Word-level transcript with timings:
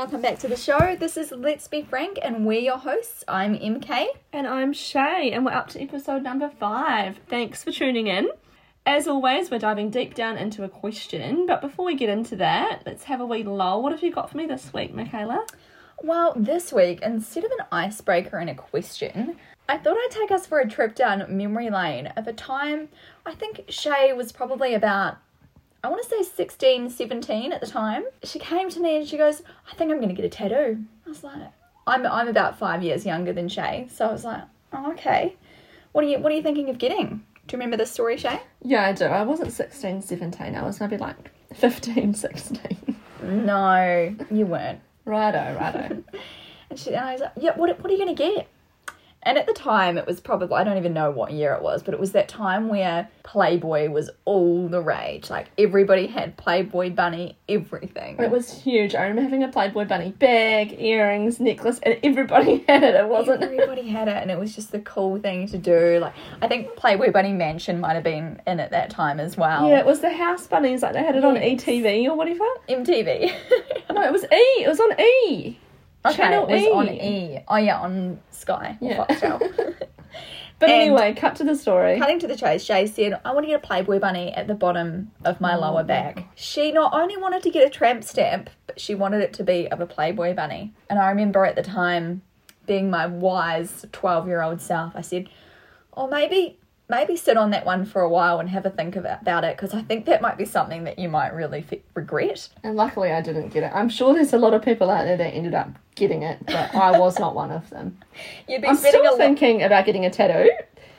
welcome 0.00 0.22
back 0.22 0.38
to 0.38 0.48
the 0.48 0.56
show. 0.56 0.96
This 0.98 1.18
is 1.18 1.30
Let's 1.30 1.68
Be 1.68 1.82
Frank, 1.82 2.18
and 2.22 2.46
we're 2.46 2.58
your 2.58 2.78
hosts. 2.78 3.22
I'm 3.28 3.54
MK. 3.54 4.06
And 4.32 4.46
I'm 4.46 4.72
Shay, 4.72 5.30
and 5.30 5.44
we're 5.44 5.52
up 5.52 5.68
to 5.68 5.82
episode 5.82 6.22
number 6.22 6.48
five. 6.48 7.18
Thanks 7.28 7.62
for 7.62 7.70
tuning 7.70 8.06
in. 8.06 8.30
As 8.86 9.06
always, 9.06 9.50
we're 9.50 9.58
diving 9.58 9.90
deep 9.90 10.14
down 10.14 10.38
into 10.38 10.64
a 10.64 10.70
question, 10.70 11.44
but 11.44 11.60
before 11.60 11.84
we 11.84 11.96
get 11.96 12.08
into 12.08 12.34
that, 12.36 12.80
let's 12.86 13.04
have 13.04 13.20
a 13.20 13.26
wee 13.26 13.42
lull. 13.42 13.82
What 13.82 13.92
have 13.92 14.02
you 14.02 14.10
got 14.10 14.30
for 14.30 14.38
me 14.38 14.46
this 14.46 14.72
week, 14.72 14.94
Michaela? 14.94 15.44
Well, 16.02 16.32
this 16.34 16.72
week, 16.72 17.02
instead 17.02 17.44
of 17.44 17.50
an 17.50 17.66
icebreaker 17.70 18.38
and 18.38 18.48
a 18.48 18.54
question, 18.54 19.36
I 19.68 19.76
thought 19.76 19.98
I'd 19.98 20.08
take 20.12 20.30
us 20.30 20.46
for 20.46 20.60
a 20.60 20.66
trip 20.68 20.94
down 20.94 21.26
memory 21.28 21.68
lane 21.68 22.06
of 22.16 22.26
a 22.26 22.32
time 22.32 22.88
I 23.26 23.34
think 23.34 23.66
Shay 23.68 24.14
was 24.14 24.32
probably 24.32 24.72
about, 24.72 25.18
I 25.82 25.88
want 25.88 26.02
to 26.02 26.08
say 26.08 26.22
16, 26.22 26.90
17 26.90 27.52
at 27.52 27.60
the 27.60 27.66
time. 27.66 28.04
She 28.22 28.38
came 28.38 28.68
to 28.70 28.80
me 28.80 28.96
and 28.98 29.08
she 29.08 29.16
goes, 29.16 29.42
I 29.70 29.74
think 29.74 29.90
I'm 29.90 29.96
going 29.98 30.08
to 30.10 30.14
get 30.14 30.24
a 30.24 30.28
tattoo. 30.28 30.84
I 31.06 31.08
was 31.08 31.24
like, 31.24 31.40
I'm, 31.86 32.04
I'm 32.06 32.28
about 32.28 32.58
five 32.58 32.82
years 32.82 33.06
younger 33.06 33.32
than 33.32 33.48
Shay. 33.48 33.88
So 33.92 34.06
I 34.06 34.12
was 34.12 34.24
like, 34.24 34.42
oh, 34.72 34.92
okay. 34.92 35.36
What 35.92 36.04
are 36.04 36.08
you, 36.08 36.18
what 36.18 36.32
are 36.32 36.34
you 36.36 36.42
thinking 36.42 36.68
of 36.68 36.78
getting? 36.78 37.24
Do 37.46 37.56
you 37.56 37.58
remember 37.58 37.76
this 37.78 37.90
story, 37.90 38.16
Shay? 38.18 38.40
Yeah, 38.62 38.86
I 38.86 38.92
do. 38.92 39.06
I 39.06 39.22
wasn't 39.22 39.52
16, 39.52 40.02
17. 40.02 40.54
I 40.54 40.62
was 40.62 40.80
maybe 40.80 40.98
like 40.98 41.30
15, 41.54 42.14
16. 42.14 42.96
No, 43.22 44.14
you 44.30 44.46
weren't. 44.46 44.80
righto, 45.04 45.56
righto. 45.58 46.02
And 46.70 46.78
she 46.78 46.90
and 46.94 47.04
I 47.04 47.12
was 47.14 47.20
like, 47.20 47.32
yeah, 47.36 47.56
what, 47.56 47.76
what 47.80 47.90
are 47.90 47.92
you 47.92 47.98
going 48.04 48.14
to 48.14 48.22
get? 48.22 48.46
And 49.22 49.36
at 49.36 49.46
the 49.46 49.52
time, 49.52 49.98
it 49.98 50.06
was 50.06 50.18
probably, 50.18 50.56
I 50.56 50.64
don't 50.64 50.78
even 50.78 50.94
know 50.94 51.10
what 51.10 51.32
year 51.32 51.52
it 51.52 51.62
was, 51.62 51.82
but 51.82 51.92
it 51.92 52.00
was 52.00 52.12
that 52.12 52.26
time 52.26 52.68
where 52.68 53.08
Playboy 53.22 53.90
was 53.90 54.08
all 54.24 54.66
the 54.66 54.80
rage. 54.80 55.28
Like, 55.28 55.50
everybody 55.58 56.06
had 56.06 56.38
Playboy 56.38 56.90
bunny, 56.90 57.36
everything. 57.46 58.16
it 58.18 58.30
was 58.30 58.50
huge. 58.62 58.94
I 58.94 59.02
remember 59.02 59.20
having 59.22 59.42
a 59.42 59.48
Playboy 59.48 59.84
bunny 59.84 60.12
bag, 60.12 60.80
earrings, 60.80 61.38
necklace, 61.38 61.80
and 61.82 61.98
everybody 62.02 62.64
had 62.68 62.82
it. 62.82 62.94
It 62.94 63.08
wasn't. 63.08 63.42
Everybody 63.50 63.88
had 63.88 64.08
it, 64.08 64.16
and 64.16 64.30
it 64.30 64.38
was 64.38 64.54
just 64.54 64.72
the 64.72 64.78
cool 64.80 65.18
thing 65.20 65.46
to 65.48 65.58
do. 65.58 65.98
Like, 66.00 66.14
I 66.40 66.48
think 66.48 66.74
Playboy 66.76 67.12
Bunny 67.12 67.32
Mansion 67.32 67.78
might 67.78 67.94
have 67.94 68.04
been 68.04 68.40
in 68.46 68.58
at 68.58 68.70
that 68.70 68.88
time 68.88 69.20
as 69.20 69.36
well. 69.36 69.68
Yeah, 69.68 69.80
it 69.80 69.86
was 69.86 70.00
the 70.00 70.10
house 70.10 70.46
bunnies. 70.46 70.82
Like 70.82 70.94
they 70.94 71.02
had 71.02 71.16
it 71.16 71.24
on 71.24 71.36
ETV 71.36 72.06
or 72.08 72.14
whatever. 72.16 72.44
MTV. 72.68 73.32
No, 73.92 74.02
it 74.02 74.12
was 74.12 74.22
E. 74.24 74.62
It 74.62 74.68
was 74.68 74.78
on 74.78 74.98
E. 75.00 75.58
okay, 76.04 76.16
Channel 76.16 76.46
it 76.48 76.52
was 76.52 76.62
E. 76.62 76.70
on 76.72 76.88
E. 76.88 77.44
Oh, 77.48 77.56
yeah, 77.56 77.80
on 77.80 78.20
Sky 78.30 78.78
or 78.80 78.88
Yeah. 78.90 79.06
Foxtel. 79.06 79.74
But 80.58 80.68
And- 80.68 80.82
anyway, 80.82 81.14
cut 81.14 81.36
to 81.36 81.44
the 81.44 81.54
story. 81.56 81.98
Cutting 81.98 82.18
to 82.18 82.26
the 82.26 82.36
chase, 82.36 82.62
Shay 82.62 82.86
said, 82.86 83.18
I 83.24 83.32
want 83.32 83.44
to 83.44 83.50
get 83.50 83.64
a 83.64 83.66
Playboy 83.66 83.98
bunny 83.98 84.30
at 84.34 84.46
the 84.46 84.54
bottom 84.54 85.10
of 85.24 85.40
my 85.40 85.56
oh, 85.56 85.60
lower 85.60 85.82
back. 85.84 86.22
She 86.34 86.70
not 86.70 86.92
only 86.92 87.16
wanted 87.16 87.42
to 87.44 87.50
get 87.50 87.66
a 87.66 87.70
tramp 87.70 88.04
stamp, 88.04 88.50
but 88.66 88.78
she 88.78 88.94
wanted 88.94 89.22
it 89.22 89.32
to 89.34 89.42
be 89.42 89.68
of 89.72 89.80
a 89.80 89.86
Playboy 89.86 90.34
bunny. 90.34 90.74
And 90.90 90.98
I 90.98 91.08
remember 91.08 91.46
at 91.46 91.56
the 91.56 91.62
time, 91.62 92.20
being 92.66 92.90
my 92.90 93.06
wise 93.06 93.86
12 93.92 94.26
year 94.28 94.42
old 94.42 94.60
self, 94.60 94.92
I 94.94 95.00
said, 95.00 95.30
Oh, 95.96 96.06
maybe. 96.08 96.58
Maybe 96.90 97.16
sit 97.16 97.36
on 97.36 97.50
that 97.50 97.64
one 97.64 97.84
for 97.86 98.02
a 98.02 98.08
while 98.08 98.40
and 98.40 98.50
have 98.50 98.66
a 98.66 98.70
think 98.70 98.96
about, 98.96 99.44
it 99.44 99.56
because 99.56 99.72
I 99.72 99.80
think 99.82 100.06
that 100.06 100.20
might 100.20 100.36
be 100.36 100.44
something 100.44 100.82
that 100.84 100.98
you 100.98 101.08
might 101.08 101.32
really 101.32 101.64
f- 101.70 101.78
regret. 101.94 102.48
And 102.64 102.74
luckily, 102.74 103.12
I 103.12 103.20
didn't 103.22 103.50
get 103.50 103.62
it. 103.62 103.70
I'm 103.72 103.88
sure 103.88 104.12
there's 104.12 104.32
a 104.32 104.38
lot 104.38 104.54
of 104.54 104.62
people 104.62 104.90
out 104.90 105.04
there 105.04 105.16
that 105.16 105.32
ended 105.32 105.54
up 105.54 105.68
getting 105.94 106.24
it, 106.24 106.44
but 106.44 106.74
I 106.74 106.98
was 106.98 107.20
not 107.20 107.36
one 107.36 107.52
of 107.52 107.70
them. 107.70 107.96
You'd 108.48 108.62
be 108.62 108.68
I'm 108.68 108.76
still 108.76 109.16
thinking 109.16 109.62
about 109.62 109.86
getting 109.86 110.04
a 110.04 110.10
tattoo. 110.10 110.50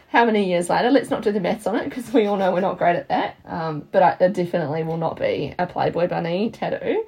How 0.08 0.23
many 0.23 0.47
years 0.47 0.69
later? 0.69 0.92
Let's 0.92 1.09
not 1.09 1.23
do 1.23 1.34
the 1.34 1.42
maths 1.42 1.67
on 1.67 1.75
it 1.75 1.86
because 1.86 2.14
we 2.14 2.25
all 2.25 2.38
know 2.38 2.53
we're 2.53 2.62
not 2.62 2.78
great 2.78 2.95
at 2.95 3.09
that. 3.09 3.36
Um, 3.45 3.86
but 3.92 4.02
I, 4.02 4.17
it 4.22 4.31
definitely 4.31 4.84
will 4.84 4.97
not 4.97 5.19
be 5.19 5.53
a 5.59 5.68
Playboy 5.68 6.08
bunny 6.08 6.52
tattoo 6.52 7.03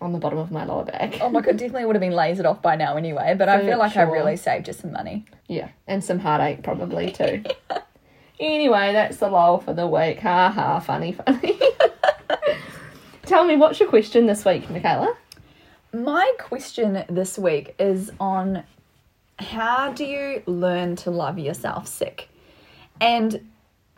on 0.00 0.12
the 0.12 0.18
bottom 0.18 0.38
of 0.38 0.52
my 0.52 0.64
lower 0.64 0.84
back. 0.84 1.18
Oh 1.20 1.28
my 1.28 1.40
god, 1.40 1.56
definitely 1.56 1.86
would 1.86 1.96
have 1.96 2.00
been 2.00 2.12
lasered 2.12 2.44
off 2.44 2.62
by 2.62 2.76
now 2.76 2.96
anyway. 2.96 3.34
But 3.36 3.48
I 3.48 3.66
feel 3.66 3.78
like 3.78 3.96
I 3.96 4.02
really 4.02 4.36
saved 4.36 4.68
you 4.68 4.74
some 4.74 4.92
money. 4.92 5.24
Yeah, 5.48 5.70
and 5.86 6.04
some 6.04 6.20
heartache 6.20 6.62
probably 6.62 7.10
too. 7.10 7.42
anyway, 8.40 8.92
that's 8.92 9.18
the 9.18 9.28
lull 9.28 9.58
for 9.58 9.74
the 9.74 9.86
week. 9.86 10.20
Ha 10.20 10.50
ha, 10.50 10.80
funny, 10.80 11.12
funny. 11.12 11.58
Tell 13.26 13.44
me, 13.44 13.56
what's 13.56 13.80
your 13.80 13.88
question 13.88 14.26
this 14.26 14.44
week, 14.44 14.68
Michaela? 14.70 15.16
My 15.92 16.32
question 16.38 17.04
this 17.08 17.38
week 17.38 17.74
is 17.78 18.10
on 18.20 18.62
how 19.38 19.92
do 19.92 20.04
you 20.04 20.42
learn 20.46 20.96
to 20.96 21.10
love 21.10 21.38
yourself 21.38 21.86
sick? 21.86 22.28
And 23.00 23.50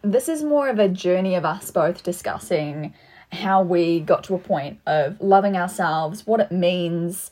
this 0.03 0.29
is 0.29 0.43
more 0.43 0.69
of 0.69 0.79
a 0.79 0.89
journey 0.89 1.35
of 1.35 1.45
us 1.45 1.71
both 1.71 2.03
discussing 2.03 2.95
how 3.31 3.63
we 3.63 4.01
got 4.01 4.25
to 4.25 4.35
a 4.35 4.39
point 4.39 4.81
of 4.87 5.21
loving 5.21 5.57
ourselves, 5.57 6.27
what 6.27 6.41
it 6.41 6.51
means, 6.51 7.31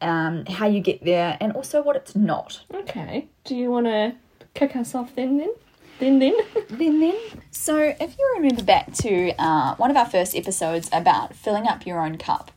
um, 0.00 0.44
how 0.46 0.66
you 0.66 0.80
get 0.80 1.04
there, 1.04 1.36
and 1.40 1.52
also 1.52 1.82
what 1.82 1.96
it's 1.96 2.16
not. 2.16 2.64
Okay. 2.74 3.28
Do 3.44 3.54
you 3.54 3.70
want 3.70 3.86
to 3.86 4.14
kick 4.54 4.74
us 4.74 4.94
off 4.94 5.14
then, 5.14 5.38
then? 5.38 5.52
Then, 5.98 6.18
then? 6.20 6.36
Then, 6.68 7.00
then. 7.00 7.16
So, 7.50 7.94
if 8.00 8.16
you 8.18 8.34
remember 8.36 8.62
back 8.62 8.92
to 8.94 9.32
uh, 9.38 9.74
one 9.76 9.90
of 9.90 9.96
our 9.96 10.06
first 10.06 10.36
episodes 10.36 10.88
about 10.92 11.34
filling 11.34 11.66
up 11.66 11.86
your 11.86 12.00
own 12.00 12.18
cup, 12.18 12.52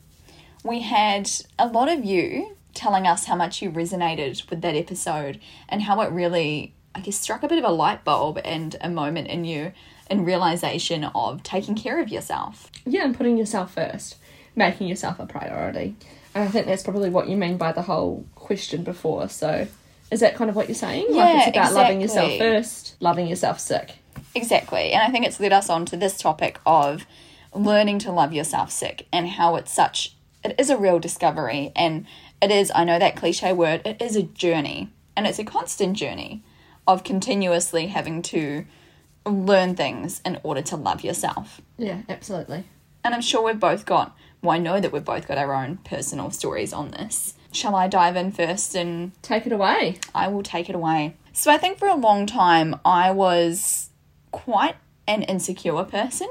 we 0.64 0.82
had 0.82 1.30
a 1.58 1.68
lot 1.68 1.90
of 1.90 2.06
you 2.06 2.56
telling 2.74 3.08
us 3.08 3.26
how 3.26 3.36
much 3.36 3.62
you 3.62 3.72
resonated 3.72 4.50
with 4.50 4.62
that 4.62 4.76
episode 4.76 5.40
and 5.68 5.82
how 5.82 6.02
it 6.02 6.12
really, 6.12 6.74
I 6.94 7.00
guess, 7.00 7.18
struck 7.18 7.44
a 7.44 7.48
bit 7.48 7.58
of 7.58 7.66
a 7.66 7.74
light 7.74 8.04
bulb 8.04 8.40
and 8.46 8.76
a 8.80 8.90
moment 8.90 9.28
in 9.28 9.44
you 9.44 9.74
in 10.10 10.24
realization 10.24 11.06
of 11.06 11.42
taking 11.42 11.76
care 11.76 12.00
of 12.00 12.10
yourself. 12.10 12.70
yeah, 12.86 13.04
and 13.06 13.16
putting 13.16 13.38
yourself 13.38 13.74
first, 13.74 14.18
making 14.56 14.88
yourself 14.88 15.20
a 15.20 15.26
priority. 15.26 15.96
And 16.36 16.44
I 16.44 16.48
think 16.48 16.66
that's 16.66 16.84
probably 16.84 17.10
what 17.10 17.28
you 17.28 17.38
mean 17.38 17.58
by 17.58 17.72
the 17.72 17.82
whole 17.82 18.26
question 18.36 18.84
before. 18.84 19.28
So, 19.30 19.68
is 20.12 20.20
that 20.20 20.36
kind 20.36 20.50
of 20.50 20.56
what 20.56 20.68
you're 20.68 20.76
saying? 20.76 21.08
like 21.10 21.16
Yeah, 21.16 21.48
it's 21.48 21.58
about 21.58 21.74
loving 21.74 22.02
yourself 22.02 22.38
first, 22.38 22.96
loving 23.00 23.28
yourself 23.28 23.60
sick. 23.60 23.96
Exactly. 24.36 24.92
And 24.92 25.02
I 25.02 25.10
think 25.10 25.26
it's 25.26 25.40
led 25.40 25.54
us 25.54 25.70
on 25.70 25.86
to 25.88 25.98
this 25.98 26.18
topic 26.18 26.60
of 26.66 27.06
learning 27.54 28.00
to 28.00 28.12
love 28.12 28.34
yourself 28.34 28.72
sick 28.72 29.08
and 29.12 29.28
how 29.28 29.56
it's 29.56 29.74
such, 29.74 30.16
it 30.44 30.56
is 30.58 30.70
a 30.70 30.78
real 30.78 31.00
discovery. 31.00 31.72
And 31.76 32.06
it 32.42 32.52
is, 32.52 32.72
I 32.74 32.84
know 32.84 33.00
that 33.00 33.16
cliche 33.16 33.54
word, 33.54 33.82
it 33.86 34.02
is 34.02 34.16
a 34.16 34.24
journey. 34.24 34.90
And 35.16 35.28
it's 35.28 35.40
a 35.40 35.44
constant 35.44 35.98
journey 35.98 36.44
of 36.88 37.04
continuously 37.04 37.88
having 37.88 38.22
to 38.24 38.66
learn 39.26 39.76
things 39.76 40.22
in 40.26 40.40
order 40.44 40.62
to 40.64 40.76
love 40.76 41.04
yourself. 41.04 41.62
Yeah, 41.78 42.02
absolutely. 42.10 42.66
And 43.04 43.14
I'm 43.14 43.22
sure 43.22 43.44
we've 43.44 43.60
both 43.60 43.86
got, 43.86 44.16
well, 44.42 44.56
I 44.56 44.60
know 44.60 44.80
that 44.80 44.92
we've 44.92 45.04
both 45.04 45.28
got 45.28 45.38
our 45.38 45.54
own 45.54 45.78
personal 45.78 46.32
stories 46.32 46.74
on 46.74 46.92
this. 46.92 47.36
Shall 47.52 47.76
I 47.76 47.88
dive 47.88 48.16
in 48.16 48.32
first 48.32 48.76
and 48.76 49.12
Take 49.22 49.46
it 49.46 49.52
away. 49.52 50.00
I 50.16 50.28
will 50.28 50.44
take 50.44 50.70
it 50.70 50.76
away. 50.76 51.16
So 51.34 51.52
I 51.52 51.58
think 51.58 51.78
for 51.78 51.88
a 51.88 51.96
long 51.96 52.26
time 52.26 52.80
I 52.86 53.12
was 53.12 53.90
quite 54.32 54.76
an 55.08 55.24
insecure 55.24 55.84
person. 55.84 56.30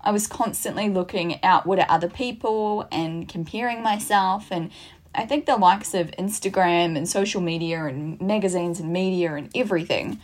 I 0.00 0.10
was 0.10 0.26
constantly 0.26 0.88
looking 0.88 1.38
outward 1.42 1.78
at 1.78 1.88
other 1.88 2.08
people 2.08 2.88
and 2.90 3.28
comparing 3.28 3.82
myself 3.82 4.48
and 4.50 4.70
I 5.14 5.26
think 5.26 5.44
the 5.44 5.56
likes 5.56 5.92
of 5.94 6.10
Instagram 6.12 6.96
and 6.96 7.08
social 7.08 7.40
media 7.40 7.84
and 7.84 8.20
magazines 8.20 8.80
and 8.80 8.92
media 8.92 9.34
and 9.34 9.50
everything 9.54 10.18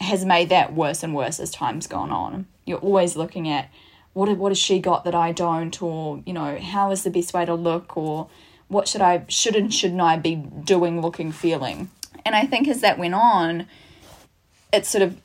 has 0.00 0.24
made 0.24 0.50
that 0.50 0.74
worse 0.74 1.02
and 1.02 1.14
worse 1.14 1.40
as 1.40 1.50
time's 1.50 1.86
gone 1.86 2.10
on. 2.10 2.46
You're 2.66 2.78
always 2.78 3.16
looking 3.16 3.48
at 3.48 3.70
what 4.12 4.28
what 4.36 4.50
has 4.50 4.58
she 4.58 4.80
got 4.80 5.04
that 5.04 5.14
I 5.14 5.32
don't, 5.32 5.80
or 5.82 6.22
you 6.26 6.32
know 6.32 6.58
how 6.58 6.90
is 6.90 7.04
the 7.04 7.10
best 7.10 7.32
way 7.32 7.44
to 7.44 7.54
look, 7.54 7.96
or 7.96 8.28
what 8.68 8.88
should 8.88 9.02
I 9.02 9.24
should 9.28 9.56
and 9.56 9.72
shouldn't 9.72 10.00
I 10.00 10.16
be 10.16 10.36
doing, 10.36 11.00
looking, 11.00 11.32
feeling. 11.32 11.90
And 12.24 12.34
I 12.34 12.46
think 12.46 12.68
as 12.68 12.80
that 12.82 12.98
went 12.98 13.14
on, 13.14 13.66
it 14.72 14.86
sort 14.86 15.02
of 15.02 15.16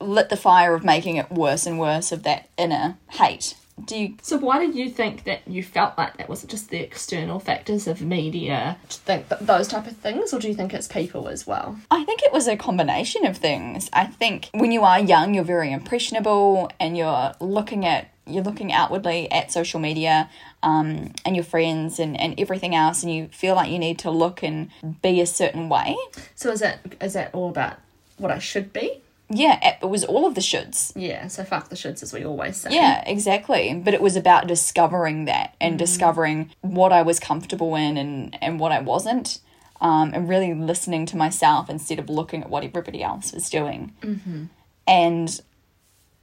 lit 0.00 0.28
the 0.28 0.36
fire 0.36 0.74
of 0.74 0.84
making 0.84 1.16
it 1.16 1.30
worse 1.30 1.66
and 1.66 1.78
worse 1.78 2.12
of 2.12 2.22
that 2.22 2.48
inner 2.56 2.96
hate. 3.12 3.54
Do 3.84 3.96
you 3.98 4.16
So, 4.20 4.36
why 4.36 4.58
did 4.58 4.74
you 4.74 4.90
think 4.90 5.24
that 5.24 5.40
you 5.46 5.62
felt 5.62 5.96
like 5.96 6.16
that? 6.18 6.28
Was 6.28 6.44
it 6.44 6.50
just 6.50 6.68
the 6.68 6.80
external 6.80 7.40
factors 7.40 7.86
of 7.86 8.02
media? 8.02 8.76
Do 8.88 8.94
you 8.94 9.00
think 9.04 9.28
th- 9.28 9.40
those 9.40 9.68
type 9.68 9.86
of 9.86 9.96
things, 9.96 10.34
or 10.34 10.38
do 10.38 10.48
you 10.48 10.54
think 10.54 10.74
it's 10.74 10.86
people 10.86 11.28
as 11.28 11.46
well? 11.46 11.78
I 11.90 12.04
think 12.04 12.22
it 12.22 12.32
was 12.32 12.46
a 12.46 12.56
combination 12.56 13.24
of 13.26 13.38
things. 13.38 13.88
I 13.92 14.04
think 14.04 14.50
when 14.52 14.70
you 14.70 14.82
are 14.82 15.00
young, 15.00 15.34
you're 15.34 15.44
very 15.44 15.72
impressionable 15.72 16.70
and 16.78 16.96
you're 16.96 17.32
looking 17.40 17.86
at 17.86 18.10
you're 18.26 18.44
looking 18.44 18.72
outwardly 18.72 19.30
at 19.32 19.50
social 19.50 19.80
media 19.80 20.28
um, 20.62 21.12
and 21.24 21.34
your 21.36 21.44
friends 21.44 21.98
and, 21.98 22.18
and 22.20 22.38
everything 22.38 22.74
else 22.74 23.02
and 23.02 23.12
you 23.12 23.28
feel 23.28 23.54
like 23.54 23.70
you 23.70 23.78
need 23.78 23.98
to 24.00 24.10
look 24.10 24.42
and 24.42 24.70
be 25.02 25.20
a 25.20 25.26
certain 25.26 25.68
way. 25.68 25.96
So, 26.34 26.50
is 26.50 26.60
that 26.60 26.80
is 27.00 27.14
that 27.14 27.34
all 27.34 27.48
about 27.48 27.78
what 28.18 28.30
I 28.30 28.38
should 28.38 28.72
be? 28.72 29.00
Yeah, 29.32 29.76
it 29.80 29.88
was 29.88 30.04
all 30.04 30.26
of 30.26 30.34
the 30.34 30.40
shoulds. 30.40 30.92
Yeah. 30.96 31.28
So, 31.28 31.44
fuck 31.44 31.68
the 31.68 31.76
shoulds, 31.76 32.02
as 32.02 32.12
we 32.12 32.24
always 32.24 32.56
say. 32.56 32.70
Yeah, 32.72 33.02
exactly. 33.06 33.74
But 33.74 33.94
it 33.94 34.02
was 34.02 34.16
about 34.16 34.48
discovering 34.48 35.26
that 35.26 35.54
and 35.60 35.78
discovering 35.78 36.50
what 36.62 36.92
I 36.92 37.02
was 37.02 37.20
comfortable 37.20 37.76
in 37.76 37.96
and, 37.96 38.36
and 38.42 38.58
what 38.58 38.72
I 38.72 38.80
wasn't. 38.80 39.38
Um, 39.80 40.12
and 40.12 40.28
really 40.28 40.52
listening 40.52 41.06
to 41.06 41.16
myself 41.16 41.70
instead 41.70 41.98
of 41.98 42.10
looking 42.10 42.42
at 42.42 42.50
what 42.50 42.64
everybody 42.64 43.02
else 43.02 43.32
was 43.32 43.48
doing. 43.48 43.94
Mm-hmm. 44.02 44.44
And 44.86 45.40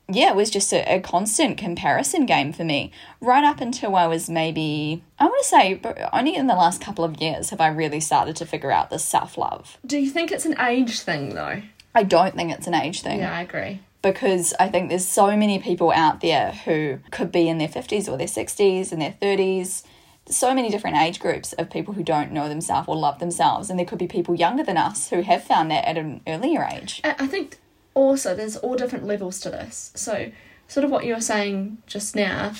yeah, 0.09 0.30
it 0.30 0.36
was 0.36 0.50
just 0.50 0.71
a, 0.74 0.95
a 0.95 1.00
constant 1.01 1.57
comparison 1.57 2.25
game 2.25 2.54
for 2.54 2.63
me 2.63 2.92
right 3.19 3.44
up 3.44 3.59
until 3.62 3.95
I 3.95 4.07
was 4.07 4.30
maybe, 4.30 5.04
I 5.19 5.25
want 5.25 5.42
to 5.42 5.48
say, 5.48 5.81
only 6.13 6.36
in 6.36 6.48
the 6.48 6.56
last 6.56 6.81
couple 6.81 7.04
of 7.04 7.21
years 7.21 7.50
have 7.50 7.59
I 7.62 7.68
really 7.68 8.00
started 8.00 8.36
to 8.38 8.45
figure 8.45 8.71
out 8.71 8.89
this 8.89 9.04
self 9.04 9.38
love. 9.38 9.77
Do 9.86 9.98
you 9.98 10.09
think 10.09 10.31
it's 10.31 10.45
an 10.45 10.59
age 10.59 11.00
thing 11.01 11.36
though? 11.36 11.62
I 11.94 12.04
don't 12.04 12.36
think 12.36 12.51
it's 12.51 12.68
an 12.68 12.74
age 12.75 13.01
thing. 13.01 13.19
Yeah, 13.19 13.36
I 13.36 13.42
agree. 13.42 13.81
because 14.04 14.54
I 14.59 14.69
think 14.69 14.89
there's 14.89 15.07
so 15.07 15.36
many 15.36 15.57
people 15.59 15.92
out 15.92 16.21
there 16.21 16.51
who 16.51 17.00
could 17.12 17.31
be 17.31 17.50
in 17.50 17.57
their 17.57 17.68
50s 17.68 18.07
or 18.07 18.18
their 18.18 18.27
60s 18.27 18.92
and 18.92 19.01
their 19.01 19.15
30s. 19.21 19.83
So 20.30 20.54
many 20.54 20.69
different 20.69 20.98
age 20.98 21.19
groups 21.19 21.54
of 21.54 21.69
people 21.69 21.94
who 21.95 22.04
don't 22.04 22.31
know 22.31 22.48
themselves 22.50 22.88
or 22.88 22.95
love 22.95 23.19
themselves. 23.19 23.69
And 23.69 23.80
there 23.80 23.86
could 23.86 23.98
be 23.98 24.07
people 24.07 24.36
younger 24.36 24.63
than 24.63 24.77
us 24.77 25.09
who 25.09 25.21
have 25.21 25.44
found 25.44 25.71
that 25.71 25.86
at 25.86 25.98
an 25.98 26.21
earlier 26.27 26.63
age. 26.71 27.01
I 27.04 27.15
I 27.19 27.27
think 27.27 27.57
also 27.98 28.36
there's 28.36 28.56
all 28.58 28.76
different 28.76 29.06
levels 29.06 29.40
to 29.42 29.50
this. 29.50 29.92
So, 29.96 30.32
sort 30.68 30.84
of 30.84 30.92
what 30.92 31.06
you 31.06 31.14
were 31.16 31.22
saying 31.22 31.80
just 31.88 32.16
now, 32.16 32.54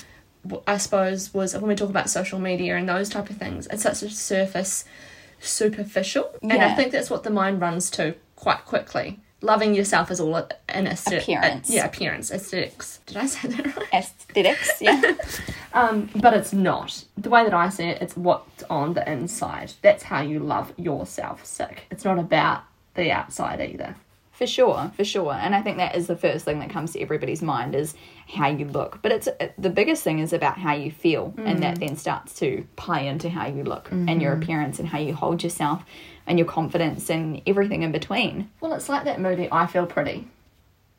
I 0.66 0.78
suppose, 0.78 1.32
was 1.32 1.54
when 1.54 1.68
we 1.68 1.74
talk 1.74 1.90
about 1.90 2.10
social 2.10 2.38
media 2.38 2.76
and 2.76 2.88
those 2.88 3.08
type 3.08 3.30
of 3.30 3.36
things, 3.36 3.66
it's 3.70 3.82
such 3.84 4.02
a 4.02 4.10
surface, 4.10 4.84
superficial. 5.40 6.30
yeah. 6.42 6.54
And 6.54 6.62
I 6.62 6.74
think 6.74 6.92
that's 6.92 7.10
what 7.10 7.22
the 7.22 7.30
mind 7.30 7.60
runs 7.60 7.90
to 7.92 8.14
quite 8.36 8.64
quickly. 8.64 9.20
Loving 9.40 9.72
yourself 9.72 10.10
is 10.10 10.18
all 10.18 10.34
an 10.68 10.88
aesthetic. 10.88 11.22
Appearance. 11.22 11.70
yeah, 11.70 11.86
appearance, 11.86 12.32
aesthetics. 12.32 12.98
Did 13.06 13.18
I 13.18 13.26
say 13.26 13.48
that 13.48 13.76
right? 13.76 13.94
Aesthetics, 13.94 14.82
yeah. 14.82 15.12
Um, 15.74 16.08
but 16.16 16.32
it's 16.34 16.52
not. 16.52 17.04
The 17.18 17.28
way 17.28 17.44
that 17.44 17.54
I 17.54 17.68
see 17.68 17.84
it, 17.84 18.02
it's 18.02 18.16
what's 18.16 18.64
on 18.64 18.94
the 18.94 19.08
inside. 19.08 19.74
That's 19.82 20.02
how 20.02 20.22
you 20.22 20.40
love 20.40 20.72
yourself 20.76 21.44
sick. 21.44 21.84
It's 21.90 22.04
not 22.04 22.18
about 22.18 22.62
the 22.94 23.12
outside 23.12 23.60
either. 23.60 23.94
For 24.38 24.46
sure, 24.46 24.92
for 24.94 25.02
sure. 25.02 25.32
And 25.32 25.52
I 25.52 25.62
think 25.62 25.78
that 25.78 25.96
is 25.96 26.06
the 26.06 26.14
first 26.14 26.44
thing 26.44 26.60
that 26.60 26.70
comes 26.70 26.92
to 26.92 27.00
everybody's 27.00 27.42
mind 27.42 27.74
is 27.74 27.96
how 28.28 28.46
you 28.46 28.66
look. 28.66 29.00
But 29.02 29.10
it's 29.10 29.26
it, 29.26 29.52
the 29.58 29.68
biggest 29.68 30.04
thing 30.04 30.20
is 30.20 30.32
about 30.32 30.56
how 30.56 30.74
you 30.74 30.92
feel 30.92 31.34
and 31.38 31.60
that 31.64 31.74
mm. 31.74 31.88
then 31.88 31.96
starts 31.96 32.38
to 32.38 32.64
play 32.76 33.08
into 33.08 33.30
how 33.30 33.48
you 33.48 33.64
look 33.64 33.90
and 33.90 34.22
your 34.22 34.34
mm-hmm. 34.34 34.42
appearance 34.44 34.78
and 34.78 34.86
how 34.86 34.98
you 35.00 35.12
hold 35.12 35.42
yourself 35.42 35.82
and 36.24 36.38
your 36.38 36.46
confidence 36.46 37.10
and 37.10 37.42
everything 37.48 37.82
in 37.82 37.90
between. 37.90 38.48
Well, 38.60 38.74
it's 38.74 38.88
like 38.88 39.02
that 39.06 39.20
movie, 39.20 39.48
I 39.50 39.66
Feel 39.66 39.86
Pretty. 39.86 40.28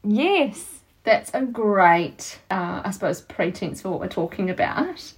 Yes. 0.04 0.82
That's 1.06 1.32
a 1.34 1.44
great, 1.44 2.40
uh, 2.52 2.82
I 2.84 2.92
suppose, 2.92 3.22
pretense 3.22 3.82
for 3.82 3.90
what 3.90 4.02
we're 4.02 4.10
talking 4.10 4.50
about. 4.50 5.14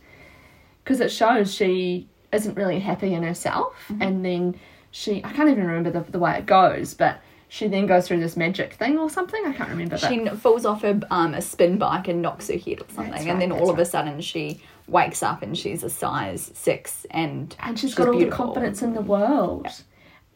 Because 0.84 1.00
it 1.00 1.12
shows 1.12 1.52
she 1.52 2.08
isn't 2.32 2.54
really 2.54 2.82
happy 2.82 3.16
in 3.16 3.24
herself. 3.24 3.74
Mm-hmm. 3.90 4.02
And 4.04 4.24
then 4.24 4.60
she, 4.92 5.24
I 5.24 5.34
can't 5.34 5.50
even 5.50 5.66
remember 5.66 5.90
the, 5.90 6.12
the 6.12 6.20
way 6.20 6.38
it 6.38 6.46
goes, 6.46 6.94
but 6.94 7.20
she 7.54 7.68
then 7.68 7.86
goes 7.86 8.08
through 8.08 8.22
this 8.22 8.38
magic 8.38 8.76
thing 8.76 8.98
or 8.98 9.10
something. 9.10 9.46
I 9.46 9.52
can't 9.52 9.70
remember. 9.70 9.98
But 10.00 10.10
She 10.10 10.26
falls 10.38 10.66
off 10.66 10.86
a, 10.86 11.02
um, 11.14 11.34
a 11.34 11.42
spin 11.42 11.78
bike 11.78 12.08
and 12.08 12.22
knocks 12.22 12.48
her 12.48 12.58
head 12.58 12.80
or 12.80 12.86
something. 12.88 13.12
That's 13.12 13.26
and 13.26 13.42
then 13.42 13.50
right, 13.50 13.60
all 13.60 13.70
of 13.70 13.78
a 13.78 13.84
sudden 13.84 14.22
she 14.22 14.62
wakes 14.88 15.22
up 15.22 15.42
and 15.42 15.58
she's 15.58 15.84
a 15.84 15.90
size 15.90 16.50
six 16.54 17.06
and, 17.12 17.54
and 17.60 17.78
she's 17.78 17.94
got 17.94 18.08
all 18.08 18.16
beautiful. 18.16 18.46
the 18.48 18.54
confidence 18.54 18.82
in 18.82 18.94
the 18.94 19.02
world. 19.02 19.68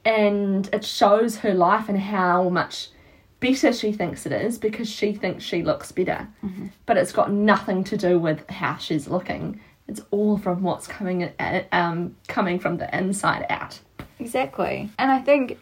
And 0.04 0.70
it 0.74 0.84
shows 0.84 1.38
her 1.38 1.54
life 1.54 1.88
and 1.88 1.98
how 1.98 2.50
much 2.50 2.90
better 3.40 3.72
she 3.72 3.94
thinks 3.94 4.26
it 4.26 4.34
is 4.34 4.58
because 4.58 4.90
she 4.90 5.14
thinks 5.14 5.42
she 5.42 5.64
looks 5.64 5.94
better. 5.94 6.28
Mm-hmm. 6.44 6.68
But 6.86 6.98
it's 6.98 7.14
got 7.14 7.32
nothing 7.32 7.86
to 7.86 7.96
do 7.96 8.20
with 8.20 8.50
how 8.50 8.76
she's 8.76 9.08
looking. 9.08 9.62
It's 9.88 10.02
all 10.12 10.38
from 10.38 10.64
what's 10.64 10.86
coming 10.86 11.24
uh, 11.24 11.64
um, 11.72 12.18
coming 12.28 12.60
from 12.60 12.76
the 12.76 12.94
inside 12.94 13.46
out. 13.50 13.80
Exactly. 14.20 14.90
And 15.00 15.12
I 15.12 15.20
think 15.20 15.60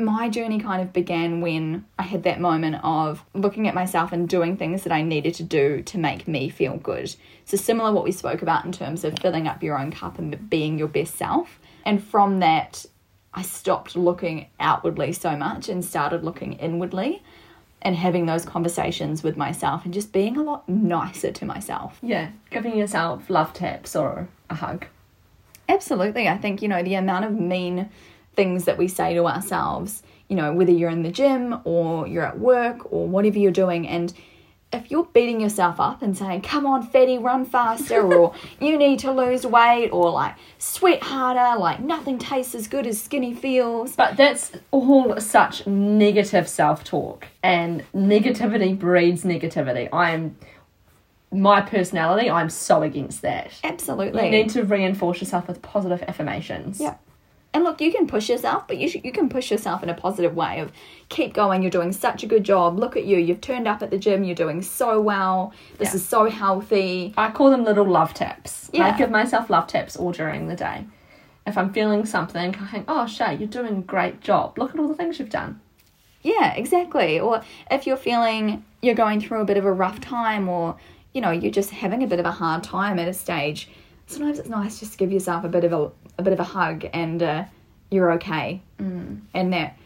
my 0.00 0.28
journey 0.28 0.58
kind 0.58 0.82
of 0.82 0.92
began 0.92 1.40
when 1.40 1.84
I 1.98 2.02
had 2.02 2.22
that 2.24 2.40
moment 2.40 2.76
of 2.82 3.24
looking 3.34 3.68
at 3.68 3.74
myself 3.74 4.12
and 4.12 4.28
doing 4.28 4.56
things 4.56 4.82
that 4.82 4.92
I 4.92 5.02
needed 5.02 5.34
to 5.34 5.42
do 5.42 5.82
to 5.82 5.98
make 5.98 6.26
me 6.26 6.48
feel 6.48 6.76
good. 6.76 7.14
So, 7.44 7.56
similar 7.56 7.92
what 7.92 8.04
we 8.04 8.12
spoke 8.12 8.42
about 8.42 8.64
in 8.64 8.72
terms 8.72 9.04
of 9.04 9.18
filling 9.18 9.46
up 9.46 9.62
your 9.62 9.78
own 9.78 9.90
cup 9.90 10.18
and 10.18 10.48
being 10.50 10.78
your 10.78 10.88
best 10.88 11.16
self. 11.16 11.60
And 11.84 12.02
from 12.02 12.40
that, 12.40 12.84
I 13.32 13.42
stopped 13.42 13.96
looking 13.96 14.46
outwardly 14.58 15.12
so 15.12 15.36
much 15.36 15.68
and 15.68 15.84
started 15.84 16.24
looking 16.24 16.54
inwardly 16.54 17.22
and 17.82 17.96
having 17.96 18.26
those 18.26 18.44
conversations 18.44 19.22
with 19.22 19.36
myself 19.36 19.84
and 19.84 19.94
just 19.94 20.12
being 20.12 20.36
a 20.36 20.42
lot 20.42 20.68
nicer 20.68 21.32
to 21.32 21.44
myself. 21.44 21.98
Yeah, 22.02 22.30
giving 22.50 22.76
yourself 22.76 23.30
love 23.30 23.52
taps 23.52 23.96
or 23.96 24.28
a 24.50 24.54
hug. 24.54 24.86
Absolutely. 25.68 26.28
I 26.28 26.36
think, 26.36 26.62
you 26.62 26.68
know, 26.68 26.82
the 26.82 26.94
amount 26.94 27.24
of 27.24 27.32
mean 27.32 27.88
things 28.34 28.64
that 28.64 28.78
we 28.78 28.88
say 28.88 29.14
to 29.14 29.26
ourselves, 29.26 30.02
you 30.28 30.36
know, 30.36 30.52
whether 30.52 30.72
you're 30.72 30.90
in 30.90 31.02
the 31.02 31.10
gym 31.10 31.60
or 31.64 32.06
you're 32.06 32.24
at 32.24 32.38
work 32.38 32.92
or 32.92 33.06
whatever 33.06 33.38
you're 33.38 33.50
doing, 33.50 33.88
and 33.88 34.12
if 34.72 34.90
you're 34.90 35.08
beating 35.12 35.40
yourself 35.40 35.80
up 35.80 36.00
and 36.00 36.16
saying, 36.16 36.42
come 36.42 36.64
on, 36.64 36.86
fatty, 36.86 37.18
run 37.18 37.44
faster, 37.44 38.00
or 38.00 38.34
you 38.60 38.78
need 38.78 39.00
to 39.00 39.10
lose 39.10 39.44
weight, 39.44 39.90
or 39.90 40.10
like 40.10 40.36
sweat 40.58 41.02
harder, 41.02 41.58
like 41.58 41.80
nothing 41.80 42.18
tastes 42.18 42.54
as 42.54 42.68
good 42.68 42.86
as 42.86 43.00
skinny 43.00 43.34
feels. 43.34 43.96
But 43.96 44.16
that's 44.16 44.52
all 44.70 45.18
such 45.20 45.66
negative 45.66 46.48
self 46.48 46.84
talk, 46.84 47.26
and 47.42 47.84
negativity 47.92 48.78
breeds 48.78 49.24
negativity. 49.24 49.88
I'm 49.92 50.36
my 51.32 51.60
personality, 51.60 52.28
I'm 52.28 52.50
so 52.50 52.82
against 52.82 53.22
that. 53.22 53.52
Absolutely. 53.62 54.24
You 54.24 54.30
need 54.30 54.50
to 54.50 54.64
reinforce 54.64 55.20
yourself 55.20 55.46
with 55.48 55.62
positive 55.62 56.02
affirmations. 56.02 56.80
Yeah. 56.80 56.96
And 57.52 57.64
look, 57.64 57.80
you 57.80 57.90
can 57.90 58.06
push 58.06 58.28
yourself, 58.28 58.68
but 58.68 58.78
you 58.78 58.88
sh- 58.88 58.98
you 59.02 59.10
can 59.10 59.28
push 59.28 59.50
yourself 59.50 59.82
in 59.82 59.88
a 59.88 59.94
positive 59.94 60.36
way 60.36 60.60
of 60.60 60.70
keep 61.08 61.34
going. 61.34 61.62
You're 61.62 61.70
doing 61.72 61.90
such 61.92 62.22
a 62.22 62.26
good 62.26 62.44
job. 62.44 62.78
Look 62.78 62.96
at 62.96 63.04
you. 63.06 63.18
You've 63.18 63.40
turned 63.40 63.66
up 63.66 63.82
at 63.82 63.90
the 63.90 63.98
gym. 63.98 64.22
You're 64.22 64.36
doing 64.36 64.62
so 64.62 65.00
well. 65.00 65.52
This 65.78 65.88
Yeah. 65.90 65.96
is 65.96 66.06
so 66.08 66.30
healthy. 66.30 67.12
I 67.16 67.30
call 67.30 67.50
them 67.50 67.64
little 67.64 67.84
love 67.86 68.14
taps. 68.14 68.70
Yeah. 68.72 68.84
I 68.86 68.96
give 68.96 69.10
myself 69.10 69.50
love 69.50 69.66
taps 69.66 69.96
all 69.96 70.12
during 70.12 70.46
the 70.46 70.54
day. 70.54 70.86
If 71.44 71.58
I'm 71.58 71.72
feeling 71.72 72.06
something, 72.06 72.54
I 72.60 72.66
think, 72.66 72.84
oh, 72.86 73.06
Shay, 73.06 73.34
you're 73.34 73.48
doing 73.48 73.78
a 73.78 73.80
great 73.82 74.20
job. 74.20 74.56
Look 74.56 74.72
at 74.72 74.78
all 74.78 74.86
the 74.86 74.94
things 74.94 75.18
you've 75.18 75.30
done. 75.30 75.60
Yeah, 76.22 76.52
exactly. 76.54 77.18
Or 77.18 77.42
if 77.70 77.86
you're 77.86 77.96
feeling 77.96 78.64
you're 78.82 78.94
going 78.94 79.20
through 79.20 79.40
a 79.40 79.44
bit 79.44 79.56
of 79.56 79.64
a 79.64 79.72
rough 79.72 80.00
time 80.00 80.48
or, 80.48 80.76
you 81.12 81.20
know, 81.20 81.30
you're 81.32 81.50
just 81.50 81.70
having 81.70 82.02
a 82.04 82.06
bit 82.06 82.20
of 82.20 82.26
a 82.26 82.30
hard 82.30 82.62
time 82.62 82.98
at 83.00 83.08
a 83.08 83.14
stage, 83.14 83.68
sometimes 84.10 84.38
it's 84.38 84.48
nice 84.48 84.80
just 84.80 84.92
to 84.92 84.98
give 84.98 85.12
yourself 85.12 85.44
a 85.44 85.48
bit 85.48 85.64
of 85.64 85.72
a, 85.72 85.90
a 86.18 86.22
bit 86.22 86.32
of 86.32 86.40
a 86.40 86.44
hug 86.44 86.84
and 86.92 87.22
uh, 87.22 87.44
you're 87.90 88.12
okay. 88.12 88.62
Mm. 88.78 89.20
And 89.34 89.52
that 89.52 89.76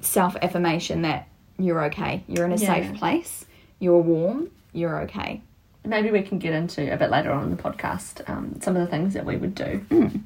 self 0.00 0.36
affirmation 0.42 1.02
that 1.02 1.28
you're 1.58 1.84
okay. 1.86 2.22
You're 2.28 2.44
in 2.44 2.52
a 2.52 2.56
Yeah. 2.56 2.74
safe 2.74 2.94
place. 2.98 3.44
You're 3.78 4.00
warm. 4.00 4.50
You're 4.72 5.02
okay. 5.02 5.42
Maybe 5.84 6.10
we 6.10 6.22
can 6.22 6.38
get 6.38 6.52
into 6.52 6.92
a 6.92 6.96
bit 6.96 7.10
later 7.10 7.30
on 7.30 7.44
in 7.44 7.50
the 7.56 7.62
podcast 7.62 8.28
um, 8.28 8.60
some 8.60 8.76
of 8.76 8.82
the 8.82 8.88
things 8.90 9.14
that 9.14 9.24
we 9.24 9.36
would 9.36 9.54
do 9.54 9.84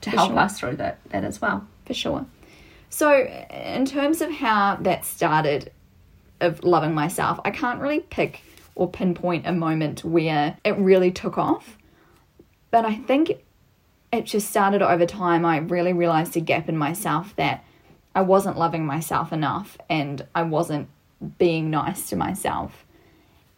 to 0.00 0.10
help 0.10 0.30
sure. 0.30 0.38
us 0.38 0.58
through 0.58 0.76
that, 0.76 0.98
that 1.10 1.24
as 1.24 1.40
well. 1.40 1.66
for 1.86 1.94
sure. 1.94 2.26
So, 2.90 3.12
in 3.24 3.86
terms 3.86 4.20
of 4.20 4.30
how 4.30 4.76
that 4.82 5.04
started, 5.04 5.72
of 6.40 6.62
loving 6.64 6.94
myself, 6.94 7.40
I 7.44 7.50
can't 7.50 7.80
really 7.80 8.00
pick 8.00 8.42
or 8.76 8.88
pinpoint 8.90 9.46
a 9.46 9.52
moment 9.52 10.04
where 10.04 10.56
it 10.64 10.76
really 10.76 11.10
took 11.10 11.38
off. 11.38 11.76
But 12.74 12.84
I 12.84 12.96
think 12.96 13.30
it 14.10 14.24
just 14.24 14.50
started 14.50 14.82
over 14.82 15.06
time. 15.06 15.44
I 15.44 15.58
really 15.58 15.92
realized 15.92 16.36
a 16.36 16.40
gap 16.40 16.68
in 16.68 16.76
myself 16.76 17.36
that 17.36 17.62
I 18.16 18.22
wasn't 18.22 18.58
loving 18.58 18.84
myself 18.84 19.32
enough 19.32 19.78
and 19.88 20.26
I 20.34 20.42
wasn't 20.42 20.88
being 21.38 21.70
nice 21.70 22.08
to 22.08 22.16
myself. 22.16 22.84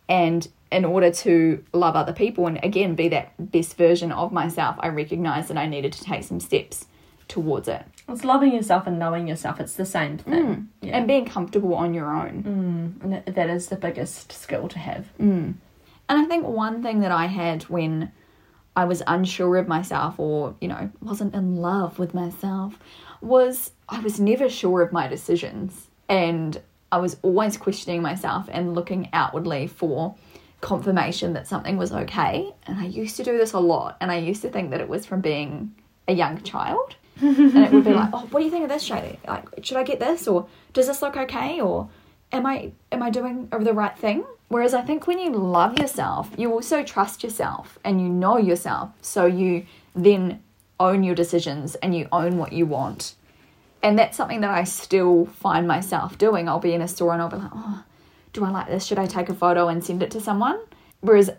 And 0.06 0.46
in 0.70 0.84
order 0.84 1.10
to 1.10 1.64
love 1.72 1.96
other 1.96 2.12
people 2.12 2.46
and 2.46 2.62
again 2.62 2.94
be 2.94 3.08
that 3.08 3.32
best 3.38 3.78
version 3.78 4.12
of 4.12 4.32
myself, 4.32 4.76
I 4.80 4.88
recognized 4.88 5.48
that 5.48 5.56
I 5.56 5.66
needed 5.66 5.94
to 5.94 6.04
take 6.04 6.22
some 6.22 6.38
steps 6.38 6.84
towards 7.26 7.68
it. 7.68 7.86
It's 8.10 8.22
loving 8.22 8.52
yourself 8.52 8.86
and 8.86 8.98
knowing 8.98 9.26
yourself. 9.26 9.60
It's 9.60 9.76
the 9.76 9.86
same 9.86 10.18
thing. 10.18 10.44
Mm. 10.44 10.66
Yeah. 10.82 10.98
and 10.98 11.08
being 11.08 11.24
comfortable 11.24 11.74
on 11.74 11.94
your 11.94 12.14
own. 12.14 12.42
Mm. 12.98 13.02
And 13.02 13.12
that- 13.14 13.34
that 13.34 13.48
is 13.48 13.68
the 13.68 13.76
biggest 13.76 14.30
skill 14.30 14.68
to 14.68 14.78
have. 14.78 15.06
Mm. 15.18 15.54
And 16.10 16.18
I 16.20 16.24
think 16.26 16.46
one 16.46 16.82
thing 16.82 17.00
that 17.00 17.12
I 17.12 17.26
had 17.26 17.62
when 17.64 18.12
I 18.76 18.84
was 18.84 19.02
unsure 19.06 19.56
of 19.56 19.66
myself 19.66 20.20
or, 20.20 20.54
you 20.60 20.68
know, 20.68 20.90
wasn't 21.00 21.34
in 21.34 21.56
love 21.56 21.98
with 21.98 22.12
myself 22.12 22.78
was 23.22 23.72
I 23.88 24.00
was 24.00 24.20
never 24.20 24.48
sure 24.48 24.82
of 24.82 24.92
my 24.92 25.08
decisions. 25.08 25.88
And 26.08 26.60
I 26.92 26.98
was 26.98 27.16
always 27.22 27.56
questioning 27.56 28.02
myself 28.02 28.48
and 28.52 28.74
looking 28.74 29.08
outwardly 29.12 29.66
for 29.66 30.14
confirmation 30.60 31.32
that 31.32 31.46
something 31.46 31.76
was 31.76 31.90
okay. 31.90 32.52
And 32.66 32.78
I 32.78 32.84
used 32.84 33.16
to 33.16 33.24
do 33.24 33.36
this 33.38 33.54
a 33.54 33.58
lot. 33.58 33.96
And 34.00 34.12
I 34.12 34.18
used 34.18 34.42
to 34.42 34.50
think 34.50 34.70
that 34.70 34.80
it 34.80 34.88
was 34.88 35.06
from 35.06 35.20
being 35.20 35.74
a 36.06 36.12
young 36.12 36.40
child. 36.42 36.96
and 37.20 37.56
it 37.56 37.72
would 37.72 37.84
be 37.84 37.94
like, 37.94 38.10
oh, 38.12 38.26
what 38.30 38.40
do 38.40 38.44
you 38.44 38.50
think 38.50 38.64
of 38.64 38.68
this 38.68 38.82
shade? 38.82 39.18
Like, 39.26 39.48
should 39.62 39.78
I 39.78 39.84
get 39.84 39.98
this, 39.98 40.28
or 40.28 40.46
does 40.74 40.86
this 40.86 41.00
look 41.00 41.16
okay, 41.16 41.62
or 41.62 41.88
am 42.32 42.46
I 42.46 42.72
am 42.92 43.02
I 43.02 43.10
doing 43.10 43.48
the 43.50 43.72
right 43.72 43.96
thing? 43.96 44.24
Whereas 44.48 44.74
I 44.74 44.82
think 44.82 45.06
when 45.06 45.18
you 45.18 45.30
love 45.30 45.78
yourself, 45.78 46.30
you 46.36 46.52
also 46.52 46.84
trust 46.84 47.24
yourself 47.24 47.78
and 47.84 48.00
you 48.00 48.08
know 48.08 48.36
yourself, 48.36 48.90
so 49.02 49.26
you 49.26 49.66
then 49.94 50.42
own 50.78 51.02
your 51.02 51.14
decisions 51.14 51.74
and 51.76 51.96
you 51.96 52.06
own 52.12 52.38
what 52.38 52.52
you 52.52 52.66
want. 52.66 53.14
And 53.82 53.98
that's 53.98 54.16
something 54.16 54.40
that 54.42 54.50
I 54.50 54.64
still 54.64 55.26
find 55.26 55.66
myself 55.66 56.18
doing. 56.18 56.48
I'll 56.48 56.58
be 56.58 56.74
in 56.74 56.82
a 56.82 56.88
store 56.88 57.12
and 57.12 57.22
I'll 57.22 57.28
be 57.28 57.36
like, 57.36 57.50
oh, 57.54 57.84
do 58.32 58.44
I 58.44 58.50
like 58.50 58.68
this? 58.68 58.84
Should 58.84 58.98
I 58.98 59.06
take 59.06 59.28
a 59.28 59.34
photo 59.34 59.68
and 59.68 59.82
send 59.84 60.02
it 60.02 60.10
to 60.12 60.20
someone? 60.20 60.58
Whereas 61.00 61.30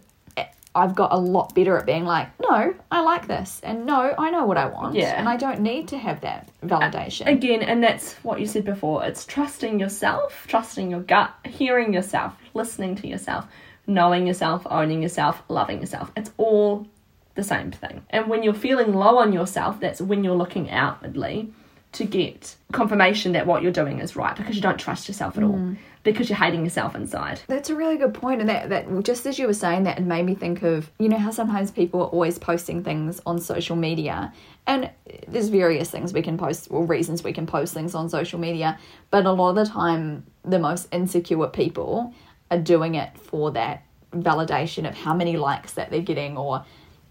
I've 0.78 0.96
got 0.96 1.12
a 1.12 1.18
lot 1.18 1.54
better 1.56 1.78
at 1.78 1.86
being 1.86 2.06
like, 2.06 2.28
no, 2.40 2.74
I 2.92 3.02
like 3.02 3.28
this, 3.28 3.60
and 3.64 3.86
no, 3.86 4.14
I 4.18 4.30
know 4.32 4.46
what 4.46 4.58
I 4.58 4.68
want, 4.68 4.96
Yeah. 4.96 5.18
and 5.20 5.28
I 5.28 5.36
don't 5.36 5.62
need 5.62 5.88
to 5.90 5.98
have 5.98 6.22
that 6.22 6.50
validation. 6.64 7.26
Again, 7.28 7.64
and 7.64 7.84
that's 7.84 8.14
what 8.24 8.40
you 8.40 8.46
said 8.46 8.64
before. 8.64 9.04
It's 9.04 9.26
trusting 9.26 9.80
yourself, 9.80 10.46
trusting 10.48 10.92
your 10.92 11.02
gut, 11.02 11.34
hearing 11.46 11.94
yourself, 11.94 12.34
listening 12.54 12.96
to 12.98 13.08
yourself, 13.08 13.46
knowing 13.88 14.28
yourself, 14.28 14.68
owning 14.70 15.02
yourself, 15.02 15.42
loving 15.50 15.80
yourself. 15.80 16.12
It's 16.16 16.32
all 16.38 16.88
the 17.36 17.44
same 17.44 17.72
thing. 17.72 18.04
And 18.10 18.28
when 18.28 18.44
you're 18.44 18.54
feeling 18.54 18.94
low 18.94 19.18
on 19.18 19.34
yourself, 19.34 19.80
that's 19.80 20.02
when 20.02 20.24
you're 20.24 20.36
looking 20.36 20.70
outwardly 20.70 21.52
to 21.98 22.06
get 22.06 22.56
confirmation 22.72 23.32
that 23.34 23.48
what 23.48 23.64
you're 23.64 23.72
doing 23.72 24.00
is 24.00 24.16
right 24.16 24.36
because 24.36 24.56
you 24.56 24.62
don't 24.62 24.80
trust 24.80 25.08
yourself 25.08 25.38
at 25.38 25.44
all. 25.44 25.54
Mm. 25.54 25.78
Because 26.04 26.30
you're 26.30 26.38
hating 26.38 26.64
yourself 26.64 26.96
inside. 26.96 27.42
That's 27.48 27.70
a 27.70 27.76
really 27.76 27.98
good 27.98 28.14
point, 28.14 28.40
and 28.40 28.50
that 28.50 28.70
that 28.70 29.04
just 29.04 29.26
as 29.26 29.38
you 29.38 29.46
were 29.46 29.54
saying 29.54 29.84
that, 29.84 29.98
it 29.98 30.04
made 30.04 30.26
me 30.26 30.36
think 30.36 30.64
of 30.64 30.90
you 31.00 31.10
know 31.10 31.18
how 31.18 31.32
sometimes 31.32 31.70
people 31.70 32.02
are 32.02 32.08
always 32.08 32.40
posting 32.40 32.82
things 32.82 33.20
on 33.26 33.42
social 33.42 33.76
media, 33.76 34.32
and 34.66 34.90
there's 35.28 35.50
various 35.50 35.90
things 35.90 36.14
we 36.14 36.22
can 36.22 36.38
post 36.38 36.68
or 36.70 36.86
reasons 36.86 37.24
we 37.24 37.34
can 37.34 37.46
post 37.46 37.74
things 37.74 37.94
on 37.94 38.08
social 38.10 38.40
media, 38.40 38.80
but 39.12 39.26
a 39.26 39.32
lot 39.32 39.50
of 39.50 39.56
the 39.58 39.66
time 39.66 40.26
the 40.46 40.60
most 40.60 40.88
insecure 40.94 41.48
people 41.48 42.14
are 42.52 42.60
doing 42.60 42.96
it 42.96 43.18
for 43.18 43.52
that 43.52 43.84
validation 44.14 44.88
of 44.88 44.96
how 44.96 45.14
many 45.14 45.36
likes 45.36 45.74
that 45.74 45.92
they're 45.92 46.00
getting 46.02 46.38
or 46.38 46.64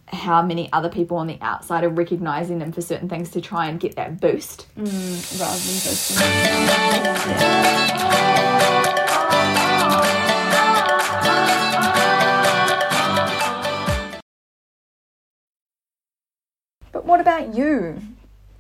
how 0.08 0.40
many 0.42 0.72
other 0.72 0.88
people 0.88 1.16
on 1.16 1.26
the 1.26 1.38
outside 1.40 1.82
are 1.84 1.88
recognizing 1.88 2.58
them 2.58 2.72
for 2.72 2.80
certain 2.80 3.08
things 3.08 3.30
to 3.30 3.40
try 3.40 3.66
and 3.66 3.80
get 3.80 3.96
that 3.96 4.20
boost. 4.20 4.66
Mm, 4.76 5.40
rather 5.40 5.58
than 5.58 5.74
boasting. 5.82 7.26
But 16.92 17.04
what 17.04 17.20
about 17.20 17.54
you? 17.54 18.00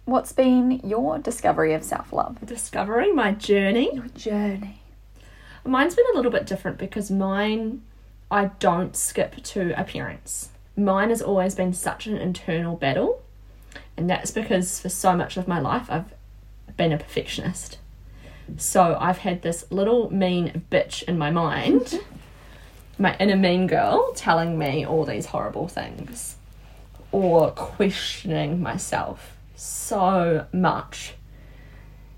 What's 0.04 0.32
been 0.32 0.80
your 0.84 1.18
discovery 1.18 1.74
of 1.74 1.82
self 1.82 2.12
love? 2.12 2.44
Discovering 2.44 3.14
my 3.16 3.32
journey. 3.32 4.00
Journey. 4.14 4.82
Mine's 5.64 5.96
been 5.96 6.04
a 6.12 6.16
little 6.16 6.30
bit 6.30 6.46
different 6.46 6.78
because 6.78 7.10
mine, 7.10 7.82
I 8.30 8.46
don't 8.60 8.94
skip 8.96 9.42
to 9.42 9.78
appearance. 9.80 10.50
Mine 10.76 11.08
has 11.08 11.22
always 11.22 11.54
been 11.54 11.72
such 11.72 12.06
an 12.06 12.16
internal 12.16 12.76
battle, 12.76 13.22
and 13.96 14.08
that's 14.08 14.30
because 14.30 14.80
for 14.80 14.88
so 14.88 15.16
much 15.16 15.36
of 15.36 15.48
my 15.48 15.58
life 15.58 15.86
I've 15.90 16.12
been 16.76 16.92
a 16.92 16.98
perfectionist. 16.98 17.78
So 18.56 18.96
I've 19.00 19.18
had 19.18 19.42
this 19.42 19.70
little 19.70 20.12
mean 20.12 20.64
bitch 20.70 21.02
in 21.04 21.18
my 21.18 21.30
mind, 21.30 22.00
my 22.98 23.16
inner 23.18 23.36
mean 23.36 23.66
girl, 23.66 24.12
telling 24.14 24.58
me 24.58 24.84
all 24.86 25.04
these 25.04 25.26
horrible 25.26 25.68
things 25.68 26.36
or 27.12 27.50
questioning 27.52 28.60
myself 28.60 29.36
so 29.54 30.46
much. 30.52 31.14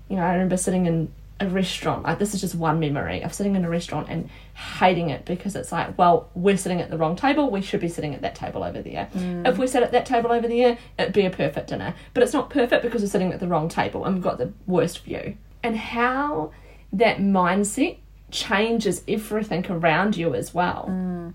You 0.09 0.17
know, 0.17 0.23
I 0.23 0.33
remember 0.33 0.57
sitting 0.57 0.85
in 0.85 1.11
a 1.39 1.47
restaurant, 1.47 2.03
like 2.03 2.19
this 2.19 2.33
is 2.33 2.41
just 2.41 2.55
one 2.55 2.79
memory 2.79 3.21
of 3.21 3.33
sitting 3.33 3.55
in 3.55 3.63
a 3.63 3.69
restaurant 3.69 4.07
and 4.09 4.29
hating 4.59 5.09
it 5.09 5.23
because 5.23 5.55
it's 5.55 5.71
like, 5.71 5.97
well, 5.97 6.29
we're 6.35 6.57
sitting 6.57 6.81
at 6.81 6.89
the 6.89 6.97
wrong 6.97 7.15
table, 7.15 7.49
we 7.49 7.61
should 7.61 7.79
be 7.79 7.87
sitting 7.87 8.13
at 8.13 8.21
that 8.21 8.35
table 8.35 8.63
over 8.63 8.81
there. 8.81 9.09
Mm. 9.13 9.47
If 9.47 9.57
we 9.57 9.67
sat 9.67 9.83
at 9.83 9.93
that 9.93 10.05
table 10.05 10.31
over 10.31 10.47
there, 10.47 10.77
it'd 10.97 11.13
be 11.13 11.25
a 11.25 11.29
perfect 11.29 11.69
dinner. 11.69 11.95
But 12.13 12.23
it's 12.23 12.33
not 12.33 12.49
perfect 12.49 12.83
because 12.83 13.01
we're 13.01 13.07
sitting 13.07 13.31
at 13.31 13.39
the 13.39 13.47
wrong 13.47 13.69
table 13.69 14.03
and 14.03 14.15
we've 14.15 14.23
got 14.23 14.37
the 14.37 14.51
worst 14.67 15.05
view. 15.05 15.37
And 15.63 15.77
how 15.77 16.51
that 16.91 17.19
mindset 17.19 17.97
changes 18.31 19.03
everything 19.07 19.65
around 19.69 20.17
you 20.17 20.35
as 20.35 20.53
well. 20.53 20.87
Mm. 20.89 21.33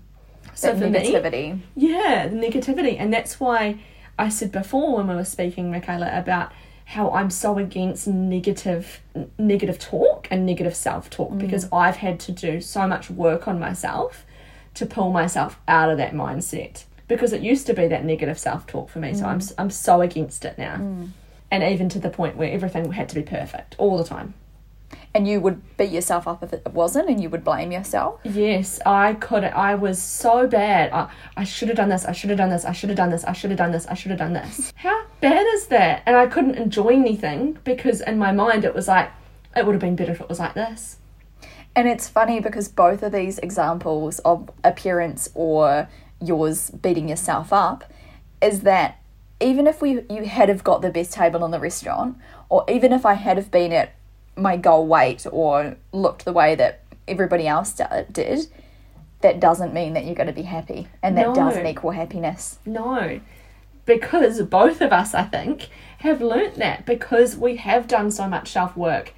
So 0.53 0.73
that 0.73 0.79
for 0.79 0.89
me, 0.89 0.99
negativity. 0.99 1.59
yeah, 1.75 2.27
the 2.27 2.35
negativity. 2.35 2.95
And 2.99 3.11
that's 3.11 3.39
why 3.39 3.79
I 4.19 4.29
said 4.29 4.51
before 4.51 4.97
when 4.97 5.07
we 5.07 5.15
were 5.15 5.25
speaking, 5.25 5.71
Michaela, 5.71 6.11
about 6.13 6.51
how 6.85 7.09
I'm 7.11 7.29
so 7.29 7.57
against 7.57 8.07
negative 8.07 9.01
talk 9.79 10.27
and 10.29 10.45
negative 10.45 10.75
self 10.75 11.09
talk 11.09 11.31
mm. 11.31 11.39
because 11.39 11.67
I've 11.71 11.97
had 11.97 12.19
to 12.21 12.31
do 12.31 12.61
so 12.61 12.87
much 12.87 13.09
work 13.09 13.47
on 13.47 13.59
myself 13.59 14.25
to 14.75 14.85
pull 14.85 15.11
myself 15.11 15.59
out 15.67 15.89
of 15.89 15.97
that 15.97 16.13
mindset 16.13 16.83
because 17.07 17.33
it 17.33 17.41
used 17.41 17.65
to 17.67 17.73
be 17.73 17.87
that 17.87 18.05
negative 18.05 18.37
self 18.37 18.67
talk 18.67 18.89
for 18.89 18.99
me 18.99 19.13
so 19.13 19.23
mm. 19.23 19.27
I'm 19.27 19.41
I'm 19.57 19.69
so 19.69 20.01
against 20.01 20.45
it 20.45 20.57
now. 20.57 20.77
Mm. 20.77 21.09
And 21.51 21.63
even 21.63 21.89
to 21.89 21.99
the 21.99 22.09
point 22.09 22.37
where 22.37 22.51
everything 22.51 22.91
had 22.91 23.07
to 23.09 23.15
be 23.15 23.21
perfect 23.21 23.75
all 23.77 23.97
the 23.97 24.03
time 24.03 24.33
And 25.15 25.25
you 25.27 25.39
would 25.39 25.61
beat 25.77 25.91
yourself 25.91 26.27
up 26.27 26.43
if 26.43 26.51
it 26.51 26.67
wasn't, 26.73 27.09
and 27.09 27.23
you 27.23 27.29
would 27.29 27.45
blame 27.45 27.71
yourself. 27.71 28.19
Yes, 28.25 28.81
I 28.85 29.13
could. 29.13 29.45
I 29.45 29.73
was 29.75 30.01
so 30.01 30.45
bad. 30.45 30.91
I, 30.91 31.09
I 31.37 31.45
should 31.45 31.69
have 31.69 31.77
done 31.77 31.87
this. 31.87 32.03
I 32.03 32.11
should 32.11 32.29
have 32.31 32.37
done 32.37 32.49
this. 32.49 32.65
I 32.65 32.73
should 32.73 32.89
have 32.89 32.97
done 32.97 33.11
this. 33.11 33.23
I 33.23 33.31
should 33.31 33.49
have 33.49 33.57
done 33.57 33.71
this. 33.71 33.87
I 33.87 33.93
should 33.93 34.11
have 34.11 34.19
done 34.19 34.33
this. 34.33 34.73
How 34.75 35.05
bad 35.21 35.47
is 35.53 35.67
that? 35.67 36.03
And 36.05 36.17
I 36.17 36.27
couldn't 36.27 36.55
enjoy 36.55 36.89
anything 36.89 37.57
because 37.63 38.01
in 38.01 38.17
my 38.17 38.33
mind 38.33 38.65
it 38.65 38.75
was 38.75 38.89
like, 38.89 39.09
it 39.55 39.65
would 39.65 39.71
have 39.71 39.81
been 39.81 39.95
better 39.95 40.11
if 40.11 40.19
it 40.19 40.27
was 40.27 40.39
like 40.39 40.53
this. 40.53 40.97
And 41.75 41.87
it's 41.87 42.09
funny 42.09 42.41
because 42.41 42.67
both 42.67 43.01
of 43.01 43.13
these 43.13 43.39
examples 43.39 44.19
of 44.19 44.49
appearance 44.65 45.29
or 45.33 45.87
yours 46.21 46.71
beating 46.71 47.07
yourself 47.07 47.53
up 47.53 47.91
is 48.41 48.61
that 48.61 48.99
even 49.41 49.67
if 49.67 49.81
we 49.81 50.01
you 50.09 50.25
had 50.25 50.49
have 50.49 50.63
got 50.63 50.81
the 50.81 50.89
best 50.89 51.13
table 51.13 51.43
in 51.43 51.51
the 51.51 51.59
restaurant, 51.59 52.17
or 52.49 52.63
even 52.69 52.93
if 52.93 53.05
I 53.05 53.13
had 53.13 53.37
have 53.37 53.51
been 53.51 53.73
at 53.73 53.93
my 54.35 54.57
goal 54.57 54.85
weight 54.87 55.25
or 55.31 55.75
looked 55.91 56.25
the 56.25 56.33
way 56.33 56.55
that 56.55 56.81
everybody 57.07 57.47
else 57.47 57.79
did, 58.11 58.47
that 59.21 59.39
doesn't 59.39 59.73
mean 59.73 59.93
that 59.93 60.05
you're 60.05 60.15
going 60.15 60.27
to 60.27 60.33
be 60.33 60.43
happy, 60.43 60.87
and 61.01 61.17
that 61.17 61.27
No. 61.27 61.35
doesn't 61.35 61.65
equal 61.65 61.91
happiness. 61.91 62.59
No, 62.65 63.19
because 63.85 64.41
both 64.43 64.81
of 64.81 64.91
us, 64.91 65.13
I 65.13 65.23
think, 65.23 65.69
have 65.99 66.21
learnt 66.21 66.55
that 66.55 66.85
because 66.85 67.37
we 67.37 67.55
have 67.57 67.87
done 67.87 68.11
so 68.11 68.27
much 68.27 68.51
self 68.51 68.75
work 68.75 69.13